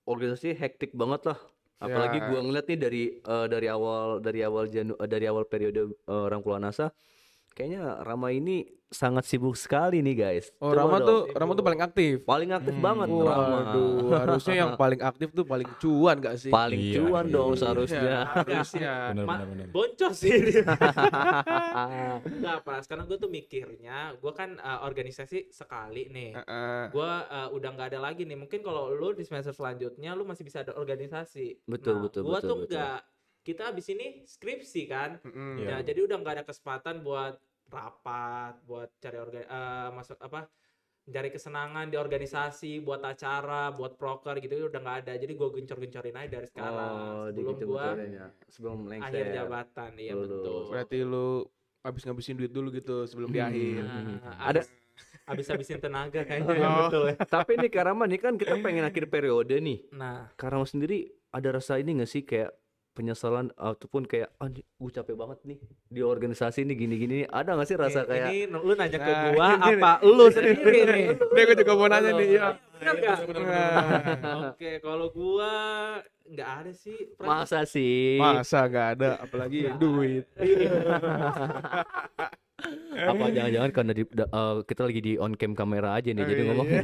organisasi 0.06 0.56
hektik 0.56 0.94
banget 0.94 1.28
lah. 1.28 1.40
Apalagi 1.78 2.22
Ya. 2.22 2.30
gua 2.30 2.40
ngeliat 2.40 2.66
nih 2.68 2.80
dari 2.80 3.04
eh, 3.12 3.46
dari 3.48 3.68
awal 3.68 4.22
dari 4.22 4.40
awal 4.40 4.64
Janu 4.66 4.94
eh, 4.96 5.10
dari 5.10 5.26
awal 5.26 5.44
periode 5.44 5.92
eh, 5.92 6.26
Rangkulan 6.30 6.62
Nasa 6.62 6.94
kayaknya 7.52 8.00
Rama 8.00 8.30
ini 8.30 8.64
sangat 8.88 9.24
sibuk 9.24 9.56
sekali 9.56 10.00
nih 10.00 10.16
guys. 10.18 10.52
Oh 10.58 10.68
Coba 10.68 10.84
Rama 10.84 10.98
dong. 10.98 11.08
tuh 11.08 11.20
Rama 11.32 11.52
tuh 11.54 11.64
paling 11.64 11.80
aktif. 11.80 12.16
paling 12.22 12.52
aktif 12.52 12.74
Hmm. 12.74 12.84
banget 12.84 13.08
Rama. 13.08 13.46
Waduh, 13.56 13.88
harusnya 14.14 14.56
yang 14.58 14.72
paling 14.76 15.00
aktif 15.00 15.30
tuh 15.32 15.46
paling 15.46 15.70
cuan 15.80 16.16
gak 16.18 16.36
sih? 16.38 16.52
Paling 16.52 16.76
Iya, 16.78 16.96
cuan 16.98 17.24
iya. 17.24 17.32
dong 17.32 17.50
Iya, 17.50 17.60
seharusnya. 17.62 18.12
harusnya. 18.36 18.94
Bener, 19.12 19.26
bener, 19.26 19.48
bener. 19.48 19.68
Boncos 19.70 20.12
sih 20.14 20.32
dia. 20.36 20.64
Enggak, 22.28 22.58
Pras. 22.62 22.86
Karena 22.86 23.04
gue 23.06 23.16
tuh 23.16 23.30
mikirnya, 23.30 23.98
gue 24.14 24.34
kan 24.34 24.50
eh, 24.54 24.80
organisasi 24.82 25.52
sekali 25.52 26.08
nih. 26.08 26.32
Heeh. 26.34 26.84
gue 26.92 27.12
udah 27.52 27.70
nggak 27.72 27.88
ada 27.92 28.00
lagi 28.02 28.24
nih 28.24 28.36
mungkin 28.36 28.60
kalau 28.60 28.92
lu 28.92 29.12
di 29.12 29.24
semester 29.24 29.52
selanjutnya 29.52 30.12
lu 30.12 30.24
masih 30.24 30.42
bisa 30.42 30.62
ada 30.62 30.74
organisasi 30.74 31.64
Betul, 31.64 31.96
nah, 31.96 32.02
betul, 32.04 32.22
gua 32.22 32.38
betul, 32.38 32.50
tuh 32.50 32.58
betul. 32.66 32.80
Kita 33.42 33.68
abis 33.68 33.90
ini 33.90 34.08
skripsi 34.24 34.82
kan. 34.86 35.18
Iya. 35.24 35.68
ya 35.72 35.78
jadi 35.84 36.00
udah 36.04 36.18
nggak 36.18 36.34
ada 36.34 36.46
kesempatan 36.46 37.02
buat 37.02 37.36
rapat 37.68 38.60
buat 38.64 38.90
cari 38.98 39.18
organ 39.18 39.42
eh, 39.42 39.90
masuk 39.92 40.20
apa 40.20 40.46
cari 41.04 41.30
kesenangan 41.30 41.88
di 41.88 41.96
organisasi 41.96 42.80
buat 42.80 43.02
acara 43.02 43.72
buat 43.72 43.96
proker 43.96 44.38
gitu 44.38 44.68
udah 44.68 44.78
nggak 44.78 44.98
ada 45.02 45.14
jadi 45.16 45.32
gue 45.32 45.48
gencor-gencorin 45.52 46.14
aja 46.16 46.30
dari 46.32 46.46
sekarang 46.46 46.92
Oh, 46.92 47.26
sebelum 47.28 47.48
gitu 47.50 47.64
gua 47.66 47.86
betulannya. 47.90 48.26
sebelum 48.48 48.78
lengser. 48.86 49.08
akhir 49.10 49.26
jabatan 49.34 49.92
iya 49.98 50.14
betul 50.14 50.62
Berarti 50.68 50.98
lu 51.02 51.28
habis 51.82 52.02
ngabisin 52.04 52.36
duit 52.36 52.52
dulu 52.52 52.70
gitu 52.70 52.96
sebelum 53.04 53.28
di 53.28 53.40
Hmm. 53.40 53.50
akhir. 53.50 53.82
Nah, 53.82 54.38
Ada- 54.44 54.62
abis, 54.62 54.68
abis 55.26 55.46
habisin 55.50 55.80
tenaga 55.80 56.22
kayaknya 56.28 56.54
ya, 56.54 56.70
Oh. 56.70 56.78
betul 56.86 57.04
ya 57.08 57.16
Tapi 57.18 57.52
nih 57.58 57.72
Karama 57.72 58.04
nih 58.06 58.20
kan 58.20 58.34
kita 58.36 58.54
pengen 58.60 58.86
akhir 58.86 59.06
periode 59.08 59.58
nih. 59.58 59.90
nah 59.90 60.30
Karama 60.36 60.64
sendiri 60.64 61.02
ada 61.30 61.50
rasa 61.52 61.76
ini 61.76 61.98
gak 61.98 62.12
sih 62.12 62.22
kayak 62.22 62.54
penyesalan 62.92 63.56
ataupun 63.56 64.04
kayak 64.04 64.36
ah 64.36 64.52
gue 64.52 64.92
capek 64.92 65.16
banget 65.16 65.40
nih 65.48 65.60
di 65.88 66.04
organisasi 66.04 66.68
nih 66.68 66.76
gini-gini 66.76 67.16
nih. 67.24 67.32
ada 67.32 67.56
gak 67.56 67.68
sih 67.72 67.80
rasa 67.80 68.04
kayak 68.04 68.36
ini 68.36 68.52
lu 68.52 68.76
nanya 68.76 69.00
ke 69.00 69.12
Nah, 69.12 69.32
gua 69.32 69.48
ini 69.56 69.72
apa 69.80 69.92
lu 70.04 70.26
sendiri 70.28 70.80
nih 70.84 71.04
Nih 71.16 71.44
gue 71.48 71.56
juga 71.56 71.74
mau 71.80 71.88
nanya 71.88 72.12
nih 72.20 72.28
ya. 72.36 72.48
Nggak? 72.82 73.18
Nah, 73.38 74.50
Oke, 74.52 74.82
kalau 74.82 75.08
gua 75.14 75.52
nggak 76.28 76.50
ada 76.64 76.72
sih. 76.74 76.98
Masa 77.22 77.64
sih 77.64 78.20
Masa 78.20 78.68
gak 78.68 79.00
ada 79.00 79.10
apalagi 79.24 79.72
Nggak 79.72 79.80
duit. 79.80 80.26
apa 82.92 83.26
jangan-jangan 83.30 83.72
karena 83.72 83.92
di, 83.92 84.04
eh, 84.06 84.56
kita 84.64 84.82
lagi 84.84 85.00
di 85.00 85.14
on 85.16 85.34
cam 85.34 85.54
kamera 85.54 85.96
aja 85.96 86.10
nih 86.10 86.24
jadi 86.24 86.34
Oh, 86.34 86.38
iya, 86.38 86.48
ngomong 86.48 86.68
iya. 86.76 86.82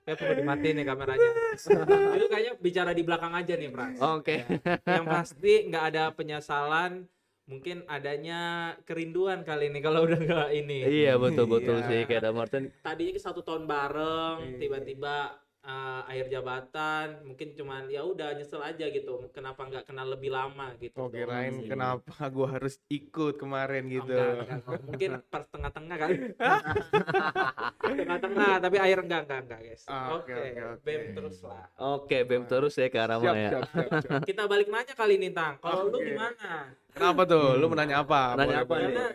Saya 0.00 0.14
perlu 0.16 0.34
dimatiin 0.36 0.74
nih 0.74 0.86
kameranya. 0.86 1.30
Itu 2.16 2.26
kayaknya 2.26 2.52
bicara 2.56 2.90
di 2.90 3.02
belakang 3.02 3.32
aja 3.34 3.52
nih, 3.52 3.68
Pras. 3.68 3.96
oke 3.98 4.36
Yang 4.82 5.04
pasti 5.06 5.52
nggak 5.68 5.84
ada 5.86 6.04
penyesalan 6.10 7.04
mungkin 7.44 7.80
adanya 7.86 8.40
kerinduan 8.84 9.40
kali 9.40 9.68
ini 9.68 9.80
kalau 9.80 10.04
udah 10.04 10.16
nggak 10.16 10.48
ini. 10.54 10.84
Iya 11.04 11.16
betul 11.16 11.44
betul 11.46 11.80
Iya. 11.80 11.86
sih 11.86 12.00
kayak 12.04 12.20
ada 12.22 12.32
Martin. 12.32 12.68
Tadinya 12.78 13.16
satu 13.18 13.40
tahun 13.40 13.64
bareng, 13.64 14.36
Iya. 14.46 14.58
tiba-tiba 14.58 15.16
eh, 15.60 16.00
akhir 16.06 16.26
jabatan, 16.30 17.06
mungkin 17.22 17.52
cuman 17.52 17.86
ya 17.86 18.02
udah 18.02 18.32
nyesel 18.32 18.60
aja 18.60 18.86
gitu. 18.86 19.26
Kenapa 19.30 19.64
nggak 19.64 19.84
kenal 19.84 20.08
lebih 20.08 20.30
lama 20.30 20.72
gitu? 20.78 20.94
Oh 20.96 21.08
kirain 21.08 21.58
sih. 21.58 21.68
kenapa 21.68 22.06
gue 22.34 22.48
harus 22.48 22.78
ikut 22.88 23.36
kemarin 23.36 23.84
Oh, 23.84 23.92
gitu. 23.98 24.14
enggak, 24.14 24.38
enggak, 24.38 24.58
enggak. 24.60 24.80
Mungkin 24.86 25.10
per 25.32 25.42
tengah-tengah 25.50 25.96
kan. 25.96 26.10
tengah-tengah, 27.98 28.52
tapi 28.60 28.76
air 28.78 28.98
enggak 29.00 29.20
enggak 29.26 29.40
enggak 29.44 29.60
guys. 29.64 29.82
Ah, 29.86 30.06
Oke, 30.16 30.32
oke, 30.32 30.40
oke, 30.48 30.62
oke. 30.62 30.82
BEM 30.84 31.02
terus 31.14 31.36
lah. 31.44 31.64
Oke 31.78 32.18
bem 32.22 32.42
terus 32.44 32.74
ya 32.74 32.86
ke 32.88 32.98
Arama 32.98 33.22
Siap, 33.24 33.34
ya. 33.34 33.50
siap, 33.50 33.64
siap, 33.68 33.90
siap. 34.02 34.20
Kita 34.24 34.42
balik 34.46 34.68
nanya 34.68 34.94
kali 34.94 35.14
ini 35.16 35.30
Tang. 35.30 35.56
Kalau 35.58 35.88
lu 35.88 35.98
Oke. 35.98 36.12
gimana? 36.12 36.72
Kenapa 36.92 37.22
tuh? 37.24 37.56
Lu 37.56 37.66
menanya 37.68 38.02
apa? 38.02 38.34
Nanya 38.34 38.46
Boleh, 38.46 38.58
apa 38.64 38.74
nih? 38.74 38.84
Karena 38.88 39.06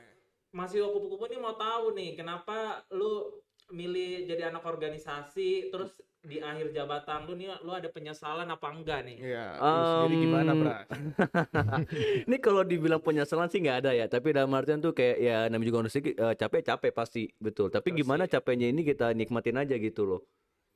masih 0.53 0.77
kupu-kupu 0.85 1.25
nih 1.27 1.39
mau 1.41 1.57
tahu 1.57 1.97
nih 1.97 2.13
kenapa 2.13 2.85
lu 2.93 3.41
milih 3.73 4.29
jadi 4.29 4.53
anak 4.53 4.61
organisasi 4.61 5.73
terus 5.73 5.97
di 6.23 6.39
akhir 6.39 6.71
jabatan 6.71 7.27
lu 7.27 7.35
nih 7.35 7.51
lu 7.59 7.71
ada 7.71 7.85
penyesalan 7.85 8.47
apa 8.47 8.67
enggak 8.71 9.03
nih? 9.03 9.17
Iya, 9.19 9.45
lu 9.59 9.81
sendiri 9.85 10.15
gimana, 10.21 10.49
Um, 10.49 10.59
Pras? 10.61 10.87
Ini 12.27 12.37
kalau 12.39 12.63
dibilang 12.63 13.03
penyesalan 13.03 13.47
sih 13.47 13.59
nggak 13.59 13.77
ada 13.77 13.91
ya, 13.91 14.07
tapi 14.07 14.31
dalam 14.31 14.47
artian 14.49 14.79
tuh 14.79 14.91
kayak 14.91 15.17
ya 15.19 15.37
namanya 15.45 15.67
juga 15.67 15.79
manusia 15.81 15.99
eh, 15.99 16.13
capek 16.33 16.63
capek 16.65 16.91
pasti 16.91 17.27
betul. 17.37 17.67
Tapi 17.67 17.91
Pasti. 17.91 17.99
gimana 17.99 18.23
capeknya 18.25 18.67
ini 18.67 18.81
kita 18.81 19.11
nikmatin 19.11 19.59
aja 19.59 19.75
gitu 19.75 20.07
loh. 20.07 20.21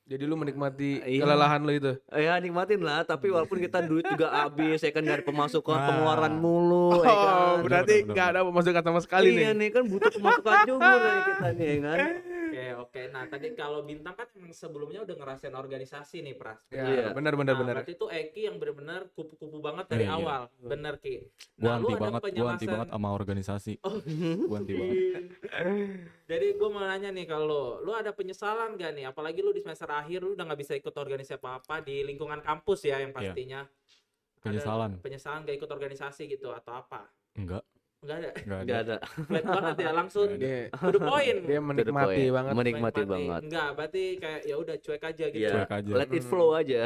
Jadi 0.04 0.24
lu 0.24 0.36
menikmati 0.36 1.00
Iya. 1.02 1.20
kelelahan 1.22 1.60
lu 1.62 1.72
itu. 1.74 1.92
Eh, 2.10 2.24
Ya 2.24 2.36
nikmatin 2.38 2.80
lah, 2.80 3.04
tapi 3.04 3.28
walaupun 3.28 3.60
kita 3.62 3.80
duit 3.82 4.04
juga 4.06 4.28
habis, 4.34 4.80
ya 4.80 4.88
kan 4.90 5.04
ada 5.04 5.20
pemasukan, 5.22 5.68
Nah. 5.74 5.84
pengeluaran 5.86 6.34
mulu, 6.38 6.92
ya 6.98 7.08
kan. 7.08 7.36
Oh, 7.36 7.56
berarti 7.62 7.96
nggak 8.06 8.28
ada 8.30 8.40
pemasukan 8.42 8.84
sama 8.84 9.00
sekali 9.00 9.32
iya 9.34 9.52
nih. 9.52 9.56
nih 9.58 9.70
kan 9.70 9.84
butuh 9.86 10.08
pemasukan 10.10 10.56
juga 10.66 10.92
dari 10.94 11.22
kita 11.26 11.48
nih 11.54 11.68
ya 11.68 11.78
kan. 11.80 11.98
Oke, 12.58 12.74
oke. 12.76 13.02
Nah, 13.14 13.24
tadi 13.28 13.54
kalau 13.54 13.86
Bintang 13.86 14.18
kan 14.18 14.26
emang 14.34 14.50
sebelumnya 14.50 15.06
udah 15.06 15.14
ngerasain 15.14 15.54
organisasi 15.54 16.26
nih, 16.26 16.34
Pras. 16.34 16.58
Ya, 16.68 16.84
Iya. 16.84 17.06
benar 17.14 17.38
benar 17.38 17.54
Nah, 17.54 17.62
benar. 17.62 17.74
berarti 17.78 17.94
itu 17.94 18.06
Eki 18.10 18.42
yang 18.44 18.58
benar-benar 18.58 19.14
kupu-kupu 19.14 19.62
banget 19.62 19.86
dari 19.88 20.04
Iya, 20.04 20.10
iya. 20.10 20.18
awal. 20.18 20.42
Bener, 20.58 20.98
Ki. 20.98 21.22
Gua 21.54 21.70
Nah, 21.70 21.78
lu 21.78 21.86
anti 21.86 21.94
ada 21.94 22.02
banget, 22.02 22.22
gua 22.24 22.26
anti 22.26 22.34
penjelasan- 22.34 22.74
banget 22.74 22.88
sama 22.90 23.10
organisasi. 23.14 23.74
Oh, 23.84 23.98
Gua 24.44 24.58
anti 24.58 24.74
banget. 24.74 24.98
Jadi 26.28 26.48
gue 26.52 26.68
mau 26.68 26.82
nanya 26.82 27.10
nih 27.10 27.26
kalau 27.26 27.78
lu 27.80 27.94
ada 27.94 28.10
penyesalan 28.12 28.74
gak 28.76 28.92
nih? 28.92 29.06
Apalagi 29.06 29.40
lu 29.40 29.54
di 29.54 29.62
semester 29.62 29.88
akhir 29.88 30.20
lu 30.20 30.34
udah 30.34 30.44
nggak 30.44 30.60
bisa 30.60 30.74
ikut 30.74 30.92
organisasi 30.92 31.38
apa-apa 31.38 31.80
di 31.80 32.02
lingkungan 32.04 32.42
kampus 32.42 32.84
ya 32.84 32.98
yang 33.00 33.14
pastinya. 33.14 33.62
Ada 33.64 34.44
Penyesalan? 34.44 34.92
penyesalan 34.98 35.46
gak 35.46 35.56
ikut 35.56 35.70
organisasi 35.70 36.26
gitu 36.28 36.50
atau 36.50 36.74
apa? 36.74 37.06
Enggak, 37.34 37.62
Enggak 38.08 38.20
ada. 38.24 38.32
enggak 38.32 38.56
ada. 38.56 38.64
Nggak 38.64 38.80
ada. 38.80 38.96
Flat 39.28 39.44
banget 39.44 39.76
ya 39.76 39.92
langsung 39.92 40.30
Dia 40.40 40.60
to 40.72 40.90
the 40.96 41.02
point. 41.04 41.38
dia 41.44 41.60
menikmati 41.60 42.08
point. 42.08 42.32
banget. 42.32 42.52
Menikmati 42.56 43.02
banget. 43.04 43.42
Enggak, 43.44 43.70
berarti 43.76 44.04
kayak 44.16 44.42
ya 44.48 44.56
udah 44.56 44.76
cuek 44.80 45.04
aja 45.04 45.26
gitu. 45.28 45.44
Iya. 45.44 45.52
Cuek 45.52 45.72
aja. 45.76 45.92
Let 45.92 46.12
it 46.16 46.24
flow 46.24 46.50
aja. 46.56 46.80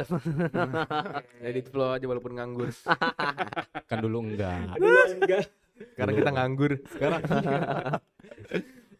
Edit 1.46 1.66
flow 1.70 1.88
aja 1.94 2.04
walaupun 2.10 2.32
nganggur. 2.34 2.68
Kan 3.90 3.98
dulu 4.02 4.18
enggak. 4.26 4.74
Dulu 4.74 5.00
enggak. 5.22 5.44
Karena 5.94 6.12
kita 6.18 6.30
nganggur. 6.34 6.72
Sekarang 6.90 7.20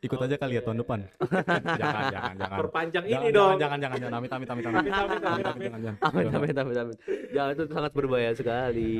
ikut 0.06 0.18
aja 0.18 0.34
kali 0.34 0.58
ya 0.58 0.62
tahun 0.66 0.78
depan. 0.82 1.00
jangan, 1.22 2.02
jangan, 2.10 2.34
jangan. 2.38 2.58
Perpanjang 2.58 3.04
Jangan, 3.06 3.22
ini 3.22 3.28
jangan, 3.30 3.38
dong. 3.38 3.56
Jangan, 3.58 3.78
jangan, 3.82 3.98
jangan. 3.98 4.18
Amit, 4.18 4.30
amit, 4.34 4.48
amit, 4.50 4.64
amit. 4.66 4.78
Amit, 4.78 4.94
amit, 4.94 5.22
amit, 5.22 5.46
amit. 5.46 5.62
Jangan, 5.62 5.80
jangan. 5.82 5.96
Amin 6.06 6.26
amin 6.30 6.54
amin 6.58 6.76
amin. 6.78 6.96
Jangan 7.34 7.50
itu 7.54 7.64
sangat 7.70 7.92
berbahaya 7.94 8.32
sekali. 8.34 8.90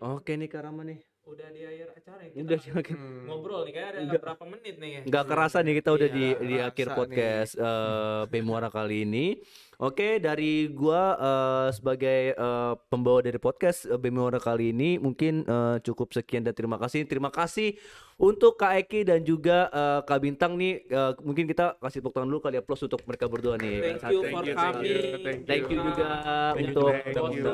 Oke 0.00 0.32
nih 0.40 0.48
Karama 0.48 0.84
nih. 0.88 1.11
Udah 1.22 1.48
di 1.48 1.62
akhir 1.62 1.88
acara 1.92 2.20
ya. 2.20 2.30
Kita 2.30 2.42
Udah 2.42 2.60
oke. 2.76 2.92
Hmm. 2.92 3.22
ngobrol 3.24 3.60
nih 3.62 3.72
kayak 3.72 3.88
ada 3.88 3.98
Enggak. 4.02 4.20
berapa 4.22 4.44
menit 4.48 4.74
nih 4.76 4.90
ya. 4.90 5.00
Nggak 5.06 5.24
kerasa 5.24 5.58
nih 5.60 5.74
kita 5.78 5.90
udah 5.92 6.08
Iya, 6.08 6.16
di 6.16 6.26
di 6.42 6.56
akhir 6.58 6.86
nih. 6.86 6.96
podcast 6.96 7.52
eh 7.56 8.22
Bemuara 8.26 8.68
kali 8.68 8.96
ini. 9.02 9.26
Oke, 9.82 10.22
dari 10.22 10.70
gua 10.70 11.18
eh, 11.18 11.68
sebagai 11.74 12.38
eh, 12.38 12.72
pembawa 12.86 13.18
dari 13.18 13.34
podcast 13.42 13.90
eh, 13.90 13.98
Bemuara 13.98 14.38
kali 14.38 14.70
ini 14.70 14.94
mungkin 14.94 15.42
eh, 15.42 15.82
cukup 15.82 16.14
sekian 16.14 16.46
dan 16.46 16.54
terima 16.54 16.78
kasih. 16.78 17.02
Terima 17.02 17.34
kasih 17.34 17.74
untuk 18.14 18.54
Kak 18.62 18.78
Eki 18.86 19.02
dan 19.02 19.26
juga 19.26 19.66
eh, 19.74 20.00
Kak 20.06 20.22
Bintang 20.22 20.54
nih. 20.54 20.86
Eh, 20.86 21.12
mungkin 21.26 21.50
kita 21.50 21.82
kasih 21.82 21.98
tepuk 21.98 22.14
tangan 22.14 22.30
dulu 22.30 22.38
kali 22.38 22.56
ya 22.58 22.62
plus 22.62 22.78
untuk 22.86 23.02
mereka 23.10 23.26
berdua 23.26 23.58
nih. 23.58 23.98
Thank 23.98 24.06
you 24.14 24.20
for 24.22 24.42
coming. 24.46 24.86
you, 24.86 24.98
thank 25.18 25.40
Thank 25.50 25.66
you 25.66 25.78
juga 25.82 26.06
Thank 26.54 26.62
you, 26.62 26.66
untuk 26.70 26.92
thank 27.02 27.34
you. 27.34 27.44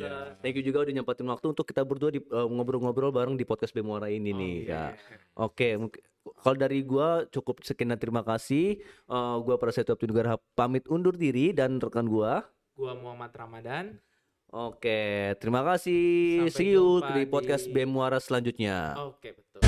Ya. 0.00 0.40
Thank 0.40 0.54
you 0.56 0.64
juga 0.64 0.88
udah 0.88 0.92
nyempatin 0.96 1.28
waktu 1.28 1.46
untuk 1.52 1.68
kita 1.68 1.84
berdua 1.84 2.16
di 2.16 2.24
eh, 2.24 2.46
ngobrol-ngobrol 2.48 3.12
bareng 3.12 3.36
di 3.36 3.44
podcast 3.44 3.76
Bemuara 3.76 4.08
ini 4.08 4.32
Oh, 4.32 4.40
nih. 4.40 4.56
iya. 4.64 4.96
Ya. 4.96 4.96
Oke, 5.36 5.76
mungkin 5.76 6.00
kalau 6.36 6.56
dari 6.56 6.82
gua 6.82 7.24
cukup 7.28 7.62
sekian 7.62 7.94
dan 7.94 8.00
terima 8.00 8.20
kasih. 8.20 8.80
Eh, 8.84 9.36
gua 9.44 9.56
Prasetyo 9.56 9.94
Abdul 9.94 10.12
pamit 10.52 10.84
undur 10.90 11.14
diri 11.14 11.54
dan 11.54 11.78
rekan 11.78 12.08
gua. 12.08 12.44
Gua 12.74 12.92
Muhammad 12.96 13.32
Ramadan. 13.34 13.98
Oke, 14.48 15.36
terima 15.44 15.60
kasih. 15.60 16.48
Sampai 16.48 16.56
See 16.56 16.72
you 16.72 17.04
di 17.12 17.28
podcast 17.28 17.68
di- 17.68 17.72
Bemuara 17.76 18.16
selanjutnya. 18.16 18.96
Oke, 18.96 19.36
betul. 19.36 19.67